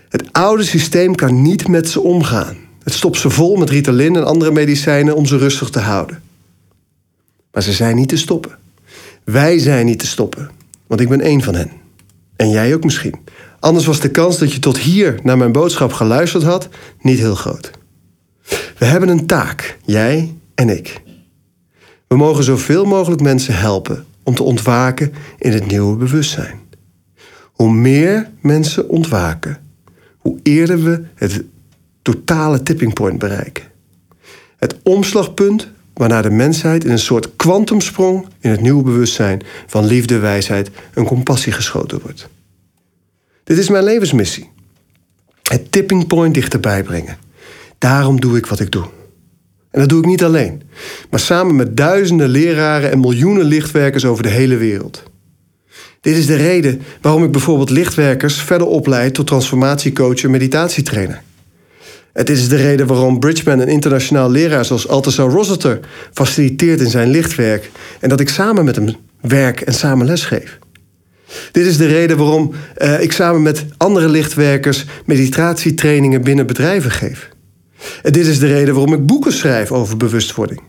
Het 0.09 0.33
oude 0.33 0.65
systeem 0.65 1.15
kan 1.15 1.43
niet 1.43 1.69
met 1.69 1.89
ze 1.89 2.01
omgaan. 2.01 2.57
Het 2.83 2.93
stopt 2.93 3.19
ze 3.19 3.31
vol 3.31 3.57
met 3.57 3.71
Ritalin 3.71 4.17
en 4.17 4.25
andere 4.25 4.51
medicijnen 4.51 5.17
om 5.17 5.27
ze 5.27 5.37
rustig 5.37 5.71
te 5.71 5.79
houden. 5.79 6.23
Maar 7.53 7.63
ze 7.63 7.73
zijn 7.73 7.97
niet 7.97 8.09
te 8.09 8.17
stoppen. 8.17 8.59
Wij 9.25 9.59
zijn 9.59 9.87
niet 9.87 9.99
te 9.99 10.07
stoppen, 10.07 10.51
want 10.87 11.01
ik 11.01 11.09
ben 11.09 11.21
één 11.21 11.43
van 11.43 11.55
hen. 11.55 11.71
En 12.37 12.51
jij 12.51 12.75
ook 12.75 12.85
misschien. 12.85 13.15
Anders 13.65 13.87
was 13.87 14.01
de 14.01 14.11
kans 14.11 14.39
dat 14.39 14.53
je 14.53 14.59
tot 14.59 14.79
hier 14.79 15.19
naar 15.23 15.37
mijn 15.37 15.53
boodschap 15.53 15.93
geluisterd 15.93 16.43
had 16.43 16.69
niet 17.01 17.19
heel 17.19 17.35
groot. 17.35 17.71
We 18.79 18.85
hebben 18.85 19.09
een 19.09 19.27
taak, 19.27 19.79
jij 19.85 20.35
en 20.55 20.69
ik. 20.69 21.03
We 22.07 22.17
mogen 22.17 22.45
zoveel 22.45 22.85
mogelijk 22.85 23.23
mensen 23.23 23.55
helpen 23.55 24.05
om 24.23 24.35
te 24.35 24.43
ontwaken 24.43 25.13
in 25.39 25.53
het 25.53 25.67
nieuwe 25.67 25.97
bewustzijn. 25.97 26.61
Hoe 27.53 27.73
meer 27.73 28.31
mensen 28.41 28.89
ontwaken, 28.89 29.59
hoe 30.19 30.39
eerder 30.43 30.83
we 30.83 31.05
het 31.15 31.45
totale 32.03 32.63
tipping 32.63 32.95
point 32.95 33.19
bereiken. 33.19 33.65
Het 34.57 34.77
omslagpunt 34.83 35.71
waarna 35.95 36.23
de 36.23 36.31
mensheid 36.31 36.85
in 36.85 36.91
een 36.91 36.99
soort 36.99 37.37
kwantumsprong 37.37 38.27
in 38.41 38.51
het 38.51 38.61
nieuwe 38.61 38.83
bewustzijn 38.83 39.43
van 39.67 39.85
liefde, 39.85 40.19
wijsheid 40.19 40.71
en 40.95 41.05
compassie 41.05 41.53
geschoten 41.53 42.01
wordt. 42.03 42.29
Dit 43.45 43.59
is 43.59 43.69
mijn 43.69 43.85
levensmissie. 43.85 44.51
Het 45.43 45.73
tipping 45.73 46.07
point 46.07 46.35
dichterbij 46.35 46.83
brengen. 46.83 47.17
Daarom 47.79 48.21
doe 48.21 48.37
ik 48.37 48.47
wat 48.47 48.61
ik 48.61 48.71
doe. 48.71 48.85
En 49.71 49.81
dat 49.81 49.89
doe 49.89 49.99
ik 49.99 50.07
niet 50.07 50.25
alleen, 50.25 50.63
maar 51.11 51.21
samen 51.21 51.57
met 51.57 51.77
duizenden 51.77 52.29
leraren 52.29 52.91
en 52.91 53.01
miljoenen 53.01 53.45
lichtwerkers 53.45 54.05
over 54.05 54.23
de 54.23 54.29
hele 54.29 54.57
wereld. 54.57 55.03
Dit 56.01 56.17
is 56.17 56.27
de 56.27 56.37
reden 56.37 56.83
waarom 57.01 57.25
ik 57.25 57.31
bijvoorbeeld 57.33 57.71
lichtwerkers 57.71 58.35
verder 58.35 58.67
opleid 58.67 59.15
tot 59.15 59.27
transformatiecoach 59.27 60.23
en 60.23 60.31
meditatietrainer. 60.31 61.23
Het 62.13 62.31
is 62.31 62.49
de 62.49 62.57
reden 62.57 62.87
waarom 62.87 63.19
Bridgman 63.19 63.61
een 63.61 63.69
internationaal 63.69 64.31
leraar 64.31 64.65
zoals 64.65 64.89
Althusser 64.89 65.25
Rossiter 65.25 65.81
faciliteert 66.13 66.81
in 66.81 66.91
zijn 66.91 67.09
lichtwerk 67.09 67.71
en 68.01 68.09
dat 68.09 68.21
ik 68.21 68.29
samen 68.29 68.65
met 68.65 68.77
hem 68.77 68.97
werk 69.21 69.61
en 69.61 69.75
samen 69.75 70.07
lesgeef. 70.07 70.59
Dit 71.53 71.67
is 71.67 71.77
de 71.77 71.87
reden 71.87 72.17
waarom 72.17 72.53
uh, 72.79 73.01
ik 73.01 73.13
samen 73.13 73.43
met 73.43 73.65
andere 73.77 74.09
lichtwerkers 74.09 74.85
meditatietrainingen 75.05 76.23
binnen 76.23 76.47
bedrijven 76.47 76.91
geef. 76.91 77.29
En 78.03 78.13
dit 78.13 78.27
is 78.27 78.39
de 78.39 78.47
reden 78.47 78.75
waarom 78.75 78.95
ik 78.95 79.07
boeken 79.07 79.33
schrijf 79.33 79.73
over 79.73 79.97
bewustwording. 79.97 80.61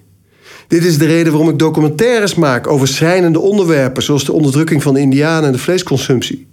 Dit 0.67 0.85
is 0.85 0.97
de 0.97 1.05
reden 1.05 1.31
waarom 1.31 1.49
ik 1.49 1.59
documentaires 1.59 2.35
maak 2.35 2.67
over 2.67 2.87
schrijnende 2.87 3.39
onderwerpen, 3.39 4.03
zoals 4.03 4.25
de 4.25 4.31
onderdrukking 4.31 4.83
van 4.83 4.93
de 4.93 4.99
Indianen 4.99 5.45
en 5.45 5.51
de 5.51 5.57
vleesconsumptie. 5.57 6.47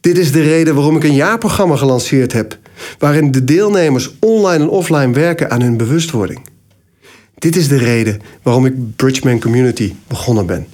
Dit 0.00 0.18
is 0.18 0.32
de 0.32 0.42
reden 0.42 0.74
waarom 0.74 0.96
ik 0.96 1.04
een 1.04 1.14
jaarprogramma 1.14 1.76
gelanceerd 1.76 2.32
heb, 2.32 2.58
waarin 2.98 3.30
de 3.30 3.44
deelnemers 3.44 4.10
online 4.20 4.64
en 4.64 4.68
offline 4.68 5.12
werken 5.12 5.50
aan 5.50 5.62
hun 5.62 5.76
bewustwording. 5.76 6.40
Dit 7.34 7.56
is 7.56 7.68
de 7.68 7.78
reden 7.78 8.20
waarom 8.42 8.66
ik 8.66 8.96
Bridgman 8.96 9.40
Community 9.40 9.94
begonnen 10.06 10.46
ben. 10.46 10.66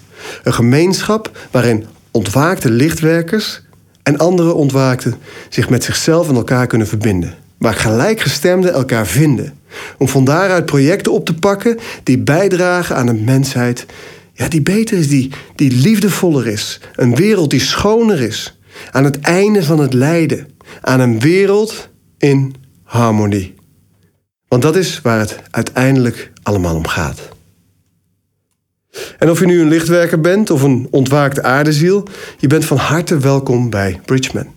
Een 0.43 0.55
gemeenschap 0.55 1.49
waarin 1.51 1.87
ontwaakte 2.17 2.71
lichtwerkers 2.71 3.63
en 4.03 4.19
andere 4.19 4.53
ontwaakten 4.53 5.15
zich 5.49 5.69
met 5.69 5.85
zichzelf 5.85 6.29
en 6.29 6.35
elkaar 6.35 6.67
kunnen 6.67 6.87
verbinden. 6.87 7.35
Waar 7.59 7.75
gelijkgestemden 7.75 8.73
elkaar 8.73 9.07
vinden. 9.07 9.59
Om 9.99 10.09
van 10.09 10.25
daaruit 10.25 10.67
projecten 10.67 11.13
op 11.13 11.27
te 11.27 11.35
pakken 11.35 11.79
die 12.03 12.19
bijdragen 12.19 12.97
aan 12.97 13.09
een 13.09 13.25
mensheid 13.25 13.87
ja, 14.37 14.49
die 14.49 14.63
beter 14.63 14.99
is, 14.99 15.09
die, 15.09 15.31
die 15.55 15.71
liefdevoller 15.73 16.47
is. 16.47 16.81
Een 16.95 17.15
wereld 17.15 17.51
die 17.51 17.61
schoner 17.61 18.21
is. 18.21 18.59
Aan 18.91 19.05
het 19.05 19.21
einde 19.21 19.63
van 19.63 19.79
het 19.79 19.93
lijden. 19.93 20.49
Aan 20.81 21.01
een 21.01 21.21
wereld 21.21 21.89
in 22.19 22.55
harmonie. 22.83 23.55
Want 24.49 24.63
dat 24.63 24.77
is 24.77 25.01
waar 25.01 25.19
het 25.19 25.39
uiteindelijk 25.51 26.33
allemaal 26.43 26.77
om 26.77 26.87
gaat. 26.87 27.36
En 29.19 29.31
of 29.31 29.41
je 29.41 29.47
nu 29.47 29.61
een 29.61 29.69
lichtwerker 29.69 30.21
bent 30.21 30.51
of 30.51 30.63
een 30.63 30.89
ontwaakte 30.91 31.43
aardeziel, 31.43 32.09
je 32.39 32.47
bent 32.47 32.65
van 32.65 32.77
harte 32.77 33.19
welkom 33.19 33.71
bij 33.71 34.01
Bridgman. 34.05 34.55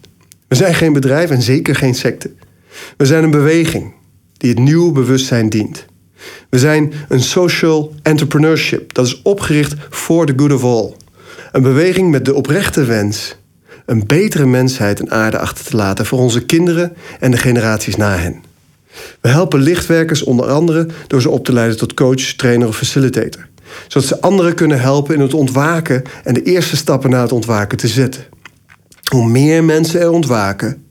We 0.47 0.55
zijn 0.55 0.75
geen 0.75 0.93
bedrijf 0.93 1.29
en 1.29 1.41
zeker 1.41 1.75
geen 1.75 1.95
secte. 1.95 2.31
We 2.97 3.05
zijn 3.05 3.23
een 3.23 3.31
beweging 3.31 3.93
die 4.37 4.49
het 4.49 4.59
nieuwe 4.59 4.91
bewustzijn 4.91 5.49
dient. 5.49 5.85
We 6.49 6.59
zijn 6.59 6.93
een 7.07 7.21
social 7.21 7.93
entrepreneurship 8.01 8.93
dat 8.93 9.05
is 9.05 9.21
opgericht 9.21 9.73
voor 9.89 10.25
the 10.25 10.33
good 10.35 10.51
of 10.51 10.63
all. 10.63 10.93
Een 11.51 11.61
beweging 11.61 12.11
met 12.11 12.25
de 12.25 12.33
oprechte 12.33 12.83
wens 12.83 13.37
een 13.89 14.03
betere 14.05 14.45
mensheid 14.45 14.99
en 14.99 15.11
aarde 15.11 15.37
achter 15.37 15.65
te 15.65 15.75
laten 15.75 16.05
voor 16.05 16.19
onze 16.19 16.45
kinderen 16.45 16.93
en 17.19 17.31
de 17.31 17.37
generaties 17.37 17.95
na 17.95 18.17
hen. 18.17 18.43
We 19.21 19.29
helpen 19.29 19.61
lichtwerkers 19.61 20.23
onder 20.23 20.45
andere 20.45 20.87
door 21.07 21.21
ze 21.21 21.29
op 21.29 21.45
te 21.45 21.53
leiden 21.53 21.77
tot 21.77 21.93
coach, 21.93 22.21
trainer 22.21 22.67
of 22.67 22.77
facilitator. 22.77 23.48
Zodat 23.87 24.07
ze 24.07 24.21
anderen 24.21 24.55
kunnen 24.55 24.79
helpen 24.79 25.15
in 25.15 25.21
het 25.21 25.33
ontwaken 25.33 26.03
en 26.23 26.33
de 26.33 26.43
eerste 26.43 26.77
stappen 26.77 27.09
naar 27.09 27.21
het 27.21 27.31
ontwaken 27.31 27.77
te 27.77 27.87
zetten. 27.87 28.23
Hoe 29.11 29.29
meer 29.29 29.63
mensen 29.63 30.01
er 30.01 30.11
ontwaken, 30.11 30.83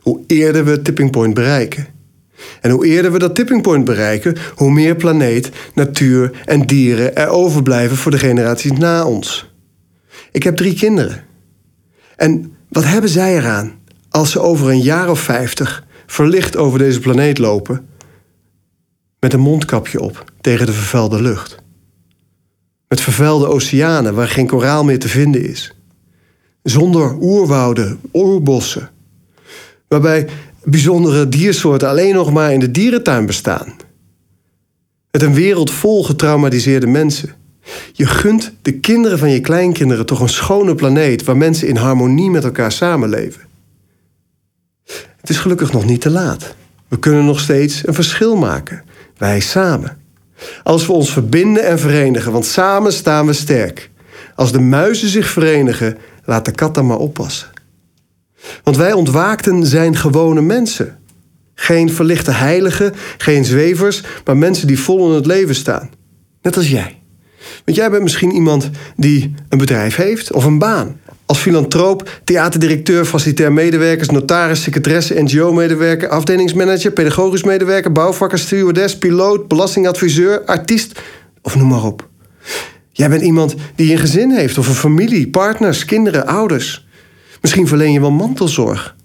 hoe 0.00 0.20
eerder 0.26 0.64
we 0.64 0.70
het 0.70 0.84
tipping 0.84 1.10
point 1.10 1.34
bereiken. 1.34 1.86
En 2.60 2.70
hoe 2.70 2.86
eerder 2.86 3.12
we 3.12 3.18
dat 3.18 3.34
tipping 3.34 3.62
point 3.62 3.84
bereiken, 3.84 4.36
hoe 4.54 4.72
meer 4.72 4.96
planeet, 4.96 5.50
natuur 5.74 6.30
en 6.44 6.66
dieren 6.66 7.16
er 7.16 7.28
overblijven 7.28 7.96
voor 7.96 8.10
de 8.10 8.18
generaties 8.18 8.72
na 8.72 9.04
ons. 9.04 9.52
Ik 10.32 10.42
heb 10.42 10.56
drie 10.56 10.74
kinderen. 10.74 11.24
En 12.16 12.56
wat 12.68 12.84
hebben 12.84 13.10
zij 13.10 13.36
eraan 13.36 13.72
als 14.10 14.30
ze 14.30 14.40
over 14.40 14.68
een 14.68 14.82
jaar 14.82 15.10
of 15.10 15.20
vijftig 15.20 15.86
verlicht 16.06 16.56
over 16.56 16.78
deze 16.78 17.00
planeet 17.00 17.38
lopen 17.38 17.88
met 19.20 19.32
een 19.32 19.40
mondkapje 19.40 20.00
op 20.00 20.32
tegen 20.40 20.66
de 20.66 20.72
vervuilde 20.72 21.22
lucht? 21.22 21.57
Met 22.88 23.00
vervuilde 23.00 23.46
oceanen 23.46 24.14
waar 24.14 24.28
geen 24.28 24.46
koraal 24.46 24.84
meer 24.84 24.98
te 24.98 25.08
vinden 25.08 25.48
is. 25.48 25.74
Zonder 26.62 27.16
oerwouden, 27.20 28.00
oerbossen. 28.12 28.90
Waarbij 29.88 30.28
bijzondere 30.64 31.28
diersoorten 31.28 31.88
alleen 31.88 32.14
nog 32.14 32.32
maar 32.32 32.52
in 32.52 32.60
de 32.60 32.70
dierentuin 32.70 33.26
bestaan. 33.26 33.76
Met 35.10 35.22
een 35.22 35.34
wereld 35.34 35.70
vol 35.70 36.04
getraumatiseerde 36.04 36.86
mensen. 36.86 37.34
Je 37.92 38.06
gunt 38.06 38.52
de 38.62 38.72
kinderen 38.72 39.18
van 39.18 39.30
je 39.30 39.40
kleinkinderen 39.40 40.06
toch 40.06 40.20
een 40.20 40.28
schone 40.28 40.74
planeet 40.74 41.24
waar 41.24 41.36
mensen 41.36 41.68
in 41.68 41.76
harmonie 41.76 42.30
met 42.30 42.44
elkaar 42.44 42.72
samenleven. 42.72 43.40
Het 45.16 45.30
is 45.30 45.38
gelukkig 45.38 45.72
nog 45.72 45.84
niet 45.84 46.00
te 46.00 46.10
laat. 46.10 46.54
We 46.88 46.98
kunnen 46.98 47.24
nog 47.24 47.40
steeds 47.40 47.86
een 47.86 47.94
verschil 47.94 48.36
maken. 48.36 48.84
Wij 49.16 49.40
samen. 49.40 49.98
Als 50.62 50.86
we 50.86 50.92
ons 50.92 51.12
verbinden 51.12 51.64
en 51.64 51.78
verenigen, 51.78 52.32
want 52.32 52.46
samen 52.46 52.92
staan 52.92 53.26
we 53.26 53.32
sterk. 53.32 53.90
Als 54.34 54.52
de 54.52 54.60
muizen 54.60 55.08
zich 55.08 55.28
verenigen, 55.28 55.98
laat 56.24 56.44
de 56.44 56.50
kat 56.50 56.74
dan 56.74 56.86
maar 56.86 56.98
oppassen. 56.98 57.48
Want 58.62 58.76
wij 58.76 58.92
ontwaakten 58.92 59.66
zijn 59.66 59.96
gewone 59.96 60.40
mensen. 60.40 60.98
Geen 61.54 61.92
verlichte 61.92 62.30
heiligen, 62.30 62.94
geen 63.18 63.44
zwevers, 63.44 64.02
maar 64.24 64.36
mensen 64.36 64.66
die 64.66 64.80
vol 64.80 65.08
in 65.08 65.14
het 65.14 65.26
leven 65.26 65.54
staan. 65.54 65.90
Net 66.42 66.56
als 66.56 66.68
jij. 66.68 66.98
Want 67.64 67.76
jij 67.76 67.90
bent 67.90 68.02
misschien 68.02 68.32
iemand 68.32 68.70
die 68.96 69.34
een 69.48 69.58
bedrijf 69.58 69.96
heeft 69.96 70.32
of 70.32 70.44
een 70.44 70.58
baan. 70.58 71.00
Als 71.28 71.38
filantroop, 71.38 72.20
theaterdirecteur, 72.24 73.04
facilitair 73.04 73.52
medewerkers, 73.52 74.08
notaris, 74.08 74.62
secretaresse, 74.62 75.22
NGO-medewerker, 75.22 76.08
afdelingsmanager, 76.08 76.92
pedagogisch 76.92 77.42
medewerker, 77.42 77.92
bouwvakker, 77.92 78.38
stewardess, 78.38 78.98
piloot, 78.98 79.48
belastingadviseur, 79.48 80.44
artiest 80.44 81.00
of 81.42 81.56
noem 81.56 81.68
maar 81.68 81.84
op. 81.84 82.08
Jij 82.90 83.08
bent 83.08 83.22
iemand 83.22 83.54
die 83.74 83.92
een 83.92 83.98
gezin 83.98 84.30
heeft 84.30 84.58
of 84.58 84.68
een 84.68 84.74
familie, 84.74 85.28
partners, 85.28 85.84
kinderen, 85.84 86.26
ouders. 86.26 86.86
Misschien 87.40 87.66
verleen 87.66 87.92
je 87.92 88.00
wel 88.00 88.10
mantelzorg. 88.10 88.96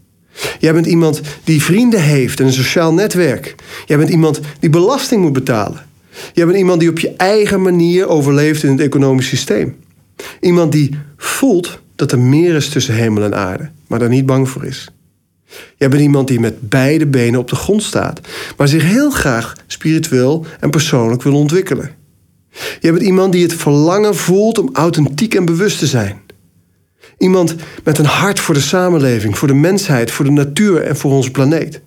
Jij 0.60 0.74
bent 0.74 0.86
iemand 0.86 1.22
die 1.44 1.63
vrienden 1.63 2.01
heeft 2.01 2.39
en 2.39 2.46
een 2.46 2.53
sociaal 2.53 2.94
netwerk. 2.94 3.56
Jij 3.86 3.98
bent 3.98 4.10
iemand 4.10 4.39
die 4.60 4.70
belasting 4.70 5.22
moet 5.22 5.34
betalen. 5.34 5.86
Jij 6.34 6.46
bent 6.46 6.58
iemand 6.58 6.80
die 6.80 6.89
op 6.89 7.00
je 7.00 7.13
eigen 7.15 7.62
manier 7.62 8.08
overleeft 8.08 8.63
in 8.63 8.72
het 8.72 8.80
economisch 8.80 9.27
systeem. 9.27 9.75
Iemand 10.39 10.72
die 10.72 10.98
voelt 11.18 11.82
dat 11.95 12.12
er 12.12 12.19
meer 12.19 12.55
is 12.55 12.69
tussen 12.69 12.93
hemel 12.93 13.23
en 13.23 13.35
aarde, 13.35 13.69
maar 13.88 14.00
daar 14.00 14.09
niet 14.09 14.25
bang 14.25 14.50
voor 14.50 14.65
is. 14.65 14.89
Jij 15.77 15.89
bent 15.89 16.01
iemand 16.01 16.27
die 16.27 16.39
met 16.39 16.69
beide 16.69 17.08
benen 17.08 17.39
op 17.39 17.49
de 17.49 17.56
grond 17.56 17.84
staat, 17.84 18.21
maar 18.58 18.67
zich 18.67 18.84
heel 18.84 19.10
graag 19.10 19.53
spiritueel 19.67 20.45
en 20.60 20.69
persoonlijk 20.69 21.23
wil 21.23 21.36
ontwikkelen. 21.36 21.91
Jij 22.79 22.91
bent 22.91 23.03
iemand 23.03 23.32
die 23.32 23.43
het 23.43 23.53
verlangen 23.53 24.15
voelt 24.15 24.58
om 24.58 24.69
authentiek 24.73 25.36
en 25.36 25.45
bewust 25.45 25.79
te 25.79 25.88
zijn. 25.88 26.21
Iemand 27.17 27.56
met 27.84 27.97
een 27.97 28.06
hart 28.06 28.39
voor 28.39 28.53
de 28.53 28.60
samenleving, 28.60 29.38
voor 29.38 29.47
de 29.47 29.53
mensheid, 29.53 30.12
voor 30.12 30.25
de 30.25 30.32
natuur 30.32 30.82
en 30.82 30.97
voor 30.97 31.12
onze 31.12 31.32
planeet. 31.32 31.82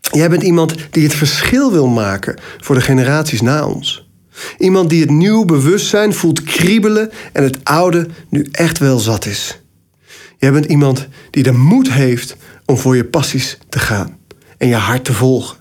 Jij 0.00 0.30
bent 0.30 0.42
iemand 0.42 0.74
die 0.90 1.02
het 1.02 1.14
verschil 1.14 1.72
wil 1.72 1.86
maken 1.86 2.38
voor 2.58 2.74
de 2.74 2.80
generaties 2.80 3.40
na 3.40 3.66
ons. 3.66 4.05
Iemand 4.58 4.90
die 4.90 5.00
het 5.00 5.10
nieuw 5.10 5.44
bewustzijn 5.44 6.14
voelt 6.14 6.42
kriebelen 6.42 7.10
en 7.32 7.42
het 7.42 7.64
oude 7.64 8.08
nu 8.28 8.48
echt 8.52 8.78
wel 8.78 8.98
zat 8.98 9.26
is. 9.26 9.60
Jij 10.38 10.52
bent 10.52 10.64
iemand 10.64 11.08
die 11.30 11.42
de 11.42 11.52
moed 11.52 11.92
heeft 11.92 12.36
om 12.64 12.76
voor 12.76 12.96
je 12.96 13.04
passies 13.04 13.58
te 13.68 13.78
gaan 13.78 14.18
en 14.58 14.68
je 14.68 14.74
hart 14.74 15.04
te 15.04 15.12
volgen. 15.12 15.56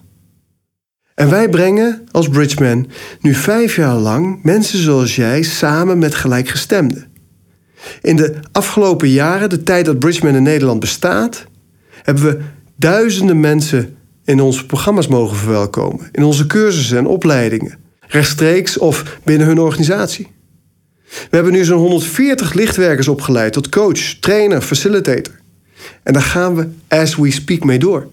En 1.15 1.29
wij 1.29 1.49
brengen 1.49 2.03
als 2.11 2.29
Bridgeman 2.29 2.87
nu 3.21 3.33
vijf 3.33 3.75
jaar 3.75 3.95
lang 3.95 4.39
mensen 4.43 4.79
zoals 4.79 5.15
jij 5.15 5.41
samen 5.41 5.97
met 5.97 6.15
gelijkgestemden. 6.15 7.07
In 8.01 8.15
de 8.15 8.35
afgelopen 8.51 9.09
jaren, 9.09 9.49
de 9.49 9.63
tijd 9.63 9.85
dat 9.85 9.99
Bridgeman 9.99 10.35
in 10.35 10.43
Nederland 10.43 10.79
bestaat, 10.79 11.45
hebben 12.03 12.23
we 12.23 12.41
duizenden 12.75 13.39
mensen 13.39 13.97
in 14.23 14.41
onze 14.41 14.65
programma's 14.65 15.07
mogen 15.07 15.37
verwelkomen, 15.37 16.09
in 16.11 16.23
onze 16.23 16.47
cursussen 16.47 16.97
en 16.97 17.07
opleidingen, 17.07 17.77
rechtstreeks 18.07 18.77
of 18.77 19.19
binnen 19.23 19.47
hun 19.47 19.59
organisatie. 19.59 20.27
We 21.05 21.35
hebben 21.35 21.53
nu 21.53 21.63
zo'n 21.63 21.79
140 21.79 22.53
lichtwerkers 22.53 23.07
opgeleid 23.07 23.53
tot 23.53 23.69
coach, 23.69 23.99
trainer, 24.19 24.61
facilitator. 24.61 25.33
En 26.03 26.13
daar 26.13 26.21
gaan 26.21 26.55
we 26.55 26.67
as 26.87 27.15
we 27.15 27.31
speak 27.31 27.63
mee 27.63 27.79
door. 27.79 28.07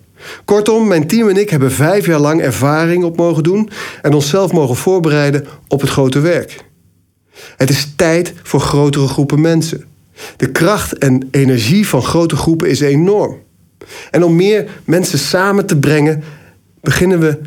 Kortom, 0.44 0.86
mijn 0.86 1.06
team 1.06 1.28
en 1.28 1.36
ik 1.36 1.50
hebben 1.50 1.72
vijf 1.72 2.06
jaar 2.06 2.20
lang 2.20 2.40
ervaring 2.40 3.04
op 3.04 3.16
mogen 3.16 3.42
doen 3.42 3.70
en 4.02 4.14
onszelf 4.14 4.52
mogen 4.52 4.76
voorbereiden 4.76 5.46
op 5.68 5.80
het 5.80 5.90
grote 5.90 6.20
werk. 6.20 6.64
Het 7.56 7.70
is 7.70 7.92
tijd 7.96 8.32
voor 8.42 8.60
grotere 8.60 9.08
groepen 9.08 9.40
mensen. 9.40 9.84
De 10.36 10.50
kracht 10.50 10.98
en 10.98 11.28
energie 11.30 11.88
van 11.88 12.02
grote 12.02 12.36
groepen 12.36 12.68
is 12.68 12.80
enorm. 12.80 13.36
En 14.10 14.24
om 14.24 14.36
meer 14.36 14.70
mensen 14.84 15.18
samen 15.18 15.66
te 15.66 15.78
brengen, 15.78 16.22
beginnen 16.80 17.20
we 17.20 17.38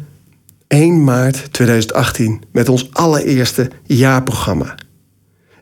1 0.68 1.04
maart 1.04 1.54
2018 1.54 2.42
met 2.52 2.70
ons 2.70 2.90
allereerste 2.92 3.70
jaarprogramma. 3.84 4.76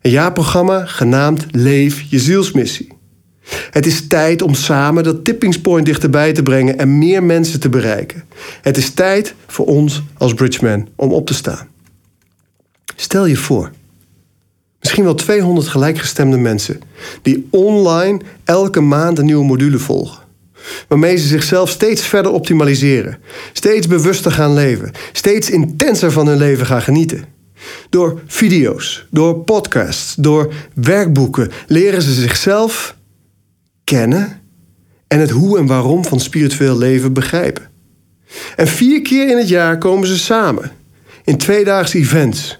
Een 0.01 0.11
jaarprogramma 0.11 0.85
genaamd 0.85 1.45
Leef 1.51 2.01
je 2.01 2.19
zielsmissie. 2.19 2.87
Het 3.69 3.85
is 3.85 4.07
tijd 4.07 4.41
om 4.41 4.53
samen 4.53 5.03
dat 5.03 5.23
tippingspoint 5.23 5.85
dichterbij 5.85 6.33
te 6.33 6.43
brengen 6.43 6.77
en 6.77 6.97
meer 6.97 7.23
mensen 7.23 7.59
te 7.59 7.69
bereiken. 7.69 8.23
Het 8.61 8.77
is 8.77 8.89
tijd 8.89 9.35
voor 9.47 9.65
ons 9.65 10.03
als 10.17 10.33
Bridgeman 10.33 10.87
om 10.95 11.11
op 11.13 11.25
te 11.27 11.33
staan. 11.33 11.67
Stel 12.95 13.25
je 13.25 13.37
voor, 13.37 13.71
misschien 14.79 15.03
wel 15.03 15.15
200 15.15 15.67
gelijkgestemde 15.67 16.37
mensen 16.37 16.81
die 17.21 17.47
online 17.51 18.21
elke 18.43 18.79
maand 18.79 19.19
een 19.19 19.25
nieuwe 19.25 19.45
module 19.45 19.79
volgen 19.79 20.22
waarmee 20.87 21.17
ze 21.17 21.27
zichzelf 21.27 21.69
steeds 21.69 22.01
verder 22.01 22.31
optimaliseren, 22.31 23.17
steeds 23.53 23.87
bewuster 23.87 24.31
gaan 24.31 24.53
leven, 24.53 24.91
steeds 25.11 25.49
intenser 25.49 26.11
van 26.11 26.27
hun 26.27 26.37
leven 26.37 26.65
gaan 26.65 26.81
genieten. 26.81 27.25
Door 27.89 28.21
video's, 28.27 29.07
door 29.11 29.39
podcasts, 29.39 30.15
door 30.15 30.53
werkboeken 30.73 31.51
leren 31.67 32.01
ze 32.01 32.13
zichzelf 32.13 32.95
kennen 33.83 34.41
en 35.07 35.19
het 35.19 35.29
hoe 35.29 35.57
en 35.57 35.65
waarom 35.65 36.05
van 36.05 36.19
spiritueel 36.19 36.77
leven 36.77 37.13
begrijpen. 37.13 37.71
En 38.55 38.67
vier 38.67 39.01
keer 39.01 39.29
in 39.29 39.37
het 39.37 39.49
jaar 39.49 39.77
komen 39.77 40.07
ze 40.07 40.17
samen 40.17 40.71
in 41.23 41.37
tweedaagse 41.37 41.97
events 41.97 42.59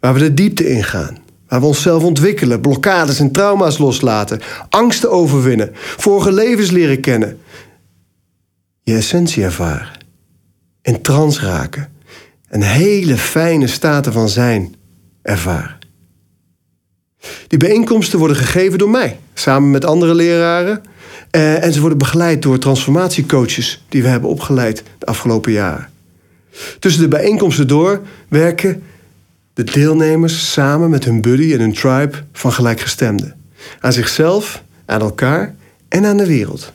waar 0.00 0.14
we 0.14 0.20
de 0.20 0.34
diepte 0.34 0.68
ingaan. 0.68 1.18
Waar 1.50 1.60
we 1.60 1.66
onszelf 1.66 2.02
ontwikkelen, 2.02 2.60
blokkades 2.60 3.18
en 3.18 3.32
trauma's 3.32 3.78
loslaten, 3.78 4.40
angsten 4.68 5.10
overwinnen, 5.10 5.70
vorige 5.74 6.32
levens 6.32 6.70
leren 6.70 7.00
kennen. 7.00 7.40
Je 8.82 8.94
essentie 8.94 9.44
ervaren. 9.44 9.88
In 10.82 11.02
trans 11.02 11.40
raken. 11.40 11.92
Een 12.48 12.62
hele 12.62 13.16
fijne 13.16 13.66
staten 13.66 14.12
van 14.12 14.28
zijn 14.28 14.74
ervaren. 15.22 15.78
Die 17.46 17.58
bijeenkomsten 17.58 18.18
worden 18.18 18.36
gegeven 18.36 18.78
door 18.78 18.90
mij, 18.90 19.18
samen 19.34 19.70
met 19.70 19.84
andere 19.84 20.14
leraren. 20.14 20.82
Eh, 21.30 21.64
en 21.64 21.72
ze 21.72 21.80
worden 21.80 21.98
begeleid 21.98 22.42
door 22.42 22.58
transformatiecoaches 22.58 23.84
die 23.88 24.02
we 24.02 24.08
hebben 24.08 24.30
opgeleid 24.30 24.82
de 24.98 25.06
afgelopen 25.06 25.52
jaren. 25.52 25.88
Tussen 26.78 27.02
de 27.02 27.08
bijeenkomsten 27.08 27.68
door 27.68 28.00
werken 28.28 28.82
de 29.64 29.72
deelnemers 29.72 30.52
samen 30.52 30.90
met 30.90 31.04
hun 31.04 31.20
buddy 31.20 31.52
en 31.52 31.60
hun 31.60 31.72
tribe 31.72 32.24
van 32.32 32.52
gelijkgestemden. 32.52 33.34
Aan 33.80 33.92
zichzelf, 33.92 34.62
aan 34.86 35.00
elkaar 35.00 35.54
en 35.88 36.04
aan 36.04 36.16
de 36.16 36.26
wereld. 36.26 36.72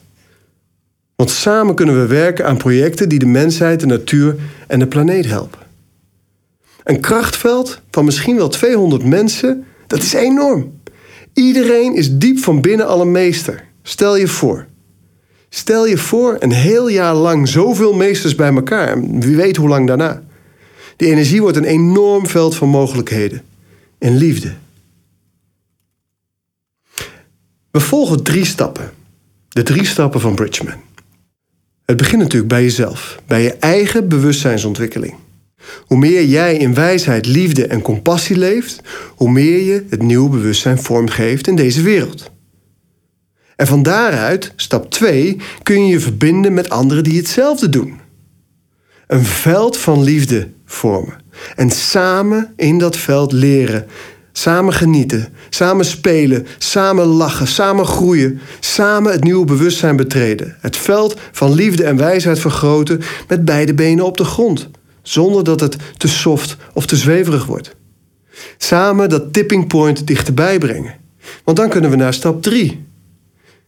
Want 1.15 1.29
samen 1.29 1.75
kunnen 1.75 2.01
we 2.01 2.07
werken 2.07 2.45
aan 2.45 2.57
projecten 2.57 3.09
die 3.09 3.19
de 3.19 3.25
mensheid, 3.25 3.79
de 3.79 3.85
natuur 3.85 4.35
en 4.67 4.79
de 4.79 4.87
planeet 4.87 5.25
helpen. 5.25 5.59
Een 6.83 6.99
krachtveld 6.99 7.81
van 7.91 8.05
misschien 8.05 8.35
wel 8.35 8.49
200 8.49 9.03
mensen, 9.03 9.65
dat 9.87 10.01
is 10.01 10.13
enorm. 10.13 10.79
Iedereen 11.33 11.95
is 11.95 12.17
diep 12.17 12.39
van 12.39 12.61
binnen 12.61 12.87
al 12.87 13.01
een 13.01 13.11
meester. 13.11 13.63
Stel 13.83 14.17
je 14.17 14.27
voor. 14.27 14.65
Stel 15.49 15.87
je 15.87 15.97
voor 15.97 16.35
een 16.39 16.51
heel 16.51 16.87
jaar 16.87 17.15
lang 17.15 17.47
zoveel 17.47 17.93
meesters 17.93 18.35
bij 18.35 18.53
elkaar. 18.53 19.01
Wie 19.01 19.35
weet 19.35 19.55
hoe 19.55 19.69
lang 19.69 19.87
daarna. 19.87 20.23
Die 20.95 21.09
energie 21.09 21.41
wordt 21.41 21.57
een 21.57 21.63
enorm 21.63 22.27
veld 22.27 22.55
van 22.55 22.69
mogelijkheden. 22.69 23.41
En 23.97 24.17
liefde. 24.17 24.53
We 27.71 27.79
volgen 27.79 28.23
drie 28.23 28.45
stappen. 28.45 28.91
De 29.49 29.63
drie 29.63 29.85
stappen 29.85 30.21
van 30.21 30.35
Bridgman. 30.35 30.81
Het 31.85 31.97
begint 31.97 32.21
natuurlijk 32.21 32.49
bij 32.49 32.63
jezelf, 32.63 33.19
bij 33.27 33.43
je 33.43 33.53
eigen 33.53 34.07
bewustzijnsontwikkeling. 34.07 35.15
Hoe 35.79 35.97
meer 35.97 36.25
jij 36.25 36.57
in 36.57 36.73
wijsheid, 36.73 37.25
liefde 37.25 37.67
en 37.67 37.81
compassie 37.81 38.37
leeft, 38.37 38.81
hoe 39.15 39.31
meer 39.31 39.61
je 39.61 39.85
het 39.89 40.01
nieuwe 40.01 40.29
bewustzijn 40.29 40.77
vormgeeft 40.77 41.47
in 41.47 41.55
deze 41.55 41.81
wereld. 41.81 42.31
En 43.55 43.67
van 43.67 43.83
daaruit, 43.83 44.53
stap 44.55 44.91
2, 44.91 45.37
kun 45.63 45.85
je 45.85 45.91
je 45.91 45.99
verbinden 45.99 46.53
met 46.53 46.69
anderen 46.69 47.03
die 47.03 47.17
hetzelfde 47.17 47.69
doen. 47.69 47.99
Een 49.07 49.25
veld 49.25 49.77
van 49.77 50.03
liefde 50.03 50.49
vormen. 50.65 51.17
En 51.55 51.69
samen 51.69 52.53
in 52.55 52.77
dat 52.77 52.97
veld 52.97 53.31
leren. 53.31 53.85
Samen 54.31 54.73
genieten, 54.73 55.33
samen 55.49 55.85
spelen, 55.85 56.47
samen 56.57 57.05
lachen, 57.05 57.47
samen 57.47 57.85
groeien, 57.85 58.39
samen 58.59 59.11
het 59.11 59.23
nieuwe 59.23 59.45
bewustzijn 59.45 59.95
betreden. 59.95 60.55
Het 60.59 60.77
veld 60.77 61.19
van 61.31 61.53
liefde 61.53 61.83
en 61.83 61.97
wijsheid 61.97 62.39
vergroten 62.39 63.01
met 63.27 63.45
beide 63.45 63.73
benen 63.73 64.05
op 64.05 64.17
de 64.17 64.23
grond, 64.23 64.69
zonder 65.01 65.43
dat 65.43 65.59
het 65.59 65.75
te 65.97 66.07
soft 66.07 66.57
of 66.73 66.85
te 66.85 66.95
zweverig 66.95 67.45
wordt. 67.45 67.75
Samen 68.57 69.09
dat 69.09 69.33
tipping 69.33 69.67
point 69.67 70.07
dichterbij 70.07 70.57
brengen. 70.57 70.95
Want 71.43 71.57
dan 71.57 71.69
kunnen 71.69 71.89
we 71.89 71.95
naar 71.95 72.13
stap 72.13 72.41
3. 72.41 72.85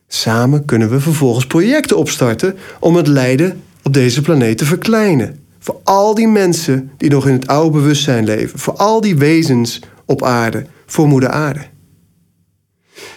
Samen 0.07 0.65
kunnen 0.65 0.89
we 0.89 0.99
vervolgens 0.99 1.47
projecten 1.47 1.97
opstarten 1.97 2.57
om 2.79 2.95
het 2.95 3.07
lijden 3.07 3.61
op 3.87 3.93
deze 3.93 4.21
planeet 4.21 4.57
te 4.57 4.65
verkleinen. 4.65 5.39
Voor 5.59 5.79
al 5.83 6.15
die 6.15 6.27
mensen 6.27 6.91
die 6.97 7.09
nog 7.09 7.27
in 7.27 7.33
het 7.33 7.47
oude 7.47 7.77
bewustzijn 7.77 8.25
leven. 8.25 8.59
Voor 8.59 8.73
al 8.73 9.01
die 9.01 9.17
wezens 9.17 9.79
op 10.05 10.23
aarde. 10.23 10.65
Voor 10.85 11.07
moeder 11.07 11.29
aarde. 11.29 11.65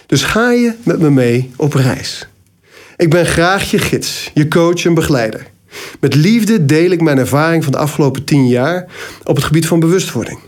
Dus 0.05 0.23
ga 0.23 0.51
je 0.51 0.73
met 0.83 0.99
me 0.99 1.09
mee 1.09 1.51
op 1.55 1.73
reis. 1.73 2.27
Ik 2.97 3.09
ben 3.09 3.25
graag 3.25 3.71
je 3.71 3.77
gids, 3.77 4.31
je 4.33 4.47
coach 4.47 4.85
en 4.85 4.93
begeleider. 4.93 5.47
Met 5.99 6.15
liefde 6.15 6.65
deel 6.65 6.91
ik 6.91 7.01
mijn 7.01 7.17
ervaring 7.17 7.63
van 7.63 7.71
de 7.71 7.77
afgelopen 7.77 8.23
tien 8.23 8.47
jaar 8.47 8.85
op 9.23 9.35
het 9.35 9.45
gebied 9.45 9.67
van 9.67 9.79
bewustwording. 9.79 10.39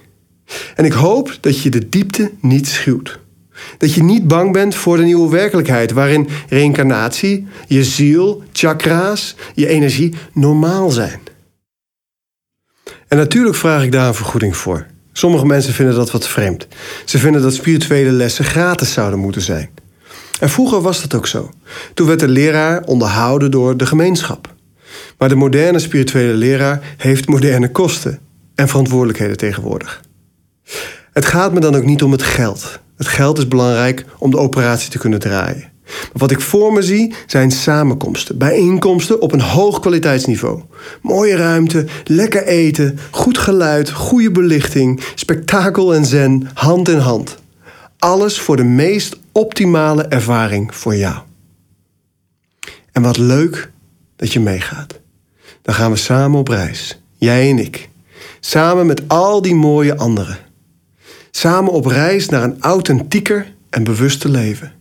En 0.76 0.86
ik 0.86 0.94
hoop 0.94 1.38
dat 1.42 1.62
je 1.62 1.70
de 1.70 1.90
diepte 1.90 2.32
niet 2.40 2.68
schuwt. 2.68 3.20
Dat 3.78 3.94
je 3.94 4.04
niet 4.04 4.28
bang 4.28 4.52
bent 4.52 4.76
voor 4.76 4.98
de 4.98 5.04
nieuwe 5.04 5.30
werkelijkheid, 5.30 5.92
waarin 5.92 6.28
reïncarnatie, 6.50 7.48
je 7.68 7.84
ziel, 7.84 8.44
chakra's, 8.52 9.36
je 9.54 9.68
energie 9.68 10.16
normaal 10.34 10.90
zijn. 10.90 11.20
En 13.08 13.18
natuurlijk 13.18 13.56
vraag 13.56 13.84
ik 13.84 13.92
daar 13.92 14.08
een 14.08 14.14
vergoeding 14.14 14.58
voor. 14.58 14.86
Sommige 15.12 15.46
mensen 15.46 15.74
vinden 15.74 15.96
dat 15.96 16.12
wat 16.12 16.28
vreemd. 16.28 16.68
Ze 17.06 17.18
vinden 17.18 17.42
dat 17.42 17.54
spirituele 17.54 18.12
lessen 18.12 18.46
gratis 18.46 18.94
zouden 18.94 19.20
moeten 19.20 19.42
zijn. 19.42 19.70
En 20.40 20.50
vroeger 20.50 20.82
was 20.82 21.02
dat 21.02 21.14
ook 21.16 21.28
zo. 21.28 21.50
Toen 21.94 22.08
werd 22.08 22.20
de 22.20 22.28
leraar 22.28 22.84
onderhouden 22.84 23.52
door 23.52 23.78
de 23.78 23.86
gemeenschap. 23.86 24.54
Maar 25.18 25.30
de 25.30 25.36
moderne 25.36 25.80
spirituele 25.80 26.34
leraar 26.34 26.96
heeft 26.98 27.28
moderne 27.28 27.72
kosten 27.72 28.20
en 28.56 28.68
verantwoordelijkheden 28.68 29.38
tegenwoordig. 29.38 30.02
Het 31.12 31.26
gaat 31.26 31.54
me 31.54 31.60
dan 31.60 31.76
ook 31.76 31.86
niet 31.86 32.04
om 32.04 32.12
het 32.12 32.24
geld. 32.24 32.80
Het 32.98 33.08
geld 33.08 33.38
is 33.38 33.48
belangrijk 33.48 34.06
om 34.18 34.32
de 34.32 34.38
operatie 34.38 34.90
te 34.90 34.98
kunnen 34.98 35.20
draaien. 35.20 35.72
Maar 35.84 36.12
wat 36.14 36.32
ik 36.32 36.42
voor 36.42 36.74
me 36.74 36.82
zie 36.82 37.14
zijn 37.28 37.52
samenkomsten, 37.52 38.38
bijeenkomsten 38.38 39.22
op 39.22 39.32
een 39.32 39.42
hoog 39.42 39.80
kwaliteitsniveau. 39.80 40.62
Mooie 41.02 41.36
ruimte, 41.36 41.86
lekker 42.04 42.44
eten, 42.44 43.00
goed 43.12 43.38
geluid, 43.38 43.92
goede 43.92 44.32
belichting, 44.32 45.04
spektakel 45.16 45.96
en 45.96 46.06
zen, 46.06 46.50
hand 46.54 46.90
in 46.90 46.98
hand. 46.98 47.38
Alles 48.00 48.40
voor 48.40 48.56
de 48.56 48.64
meest 48.64 49.20
optimale 49.32 50.04
ervaring 50.04 50.76
voor 50.76 50.96
jou. 50.96 51.16
En 52.92 53.02
wat 53.02 53.18
leuk 53.18 53.72
dat 54.16 54.34
je 54.34 54.40
meegaat. 54.40 55.00
Dan 55.62 55.76
gaan 55.76 55.92
we 55.92 55.98
samen 55.98 56.40
op 56.40 56.48
reis, 56.48 57.02
jij 57.18 57.50
en 57.50 57.60
ik. 57.60 57.90
Samen 58.40 58.86
met 58.86 59.08
al 59.08 59.42
die 59.42 59.56
mooie 59.56 59.98
anderen. 59.98 60.38
Samen 61.36 61.72
op 61.72 61.86
reis 61.86 62.30
naar 62.30 62.44
een 62.44 62.62
authentieker 62.62 63.54
en 63.70 63.84
bewuster 63.84 64.30
leven. 64.30 64.74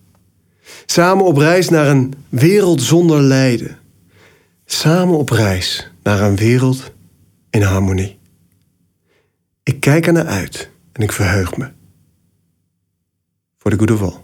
Samen 0.87 1.25
op 1.25 1.37
reis 1.37 1.69
naar 1.69 1.87
een 1.87 2.15
wereld 2.29 2.83
zonder 2.83 3.21
lijden. 3.21 3.79
Samen 4.65 5.19
op 5.19 5.31
reis 5.31 5.91
naar 6.03 6.21
een 6.21 6.37
wereld 6.37 6.93
in 7.51 7.63
harmonie. 7.63 8.19
Ik 9.63 9.81
kijk 9.81 10.07
er 10.07 10.13
naar 10.13 10.27
uit 10.27 10.71
en 10.93 11.03
ik 11.03 11.13
verheug 11.13 11.57
me. 11.57 11.71
Voor 13.59 13.71
de 13.71 13.79
goede 13.79 13.97
vol. 13.97 14.21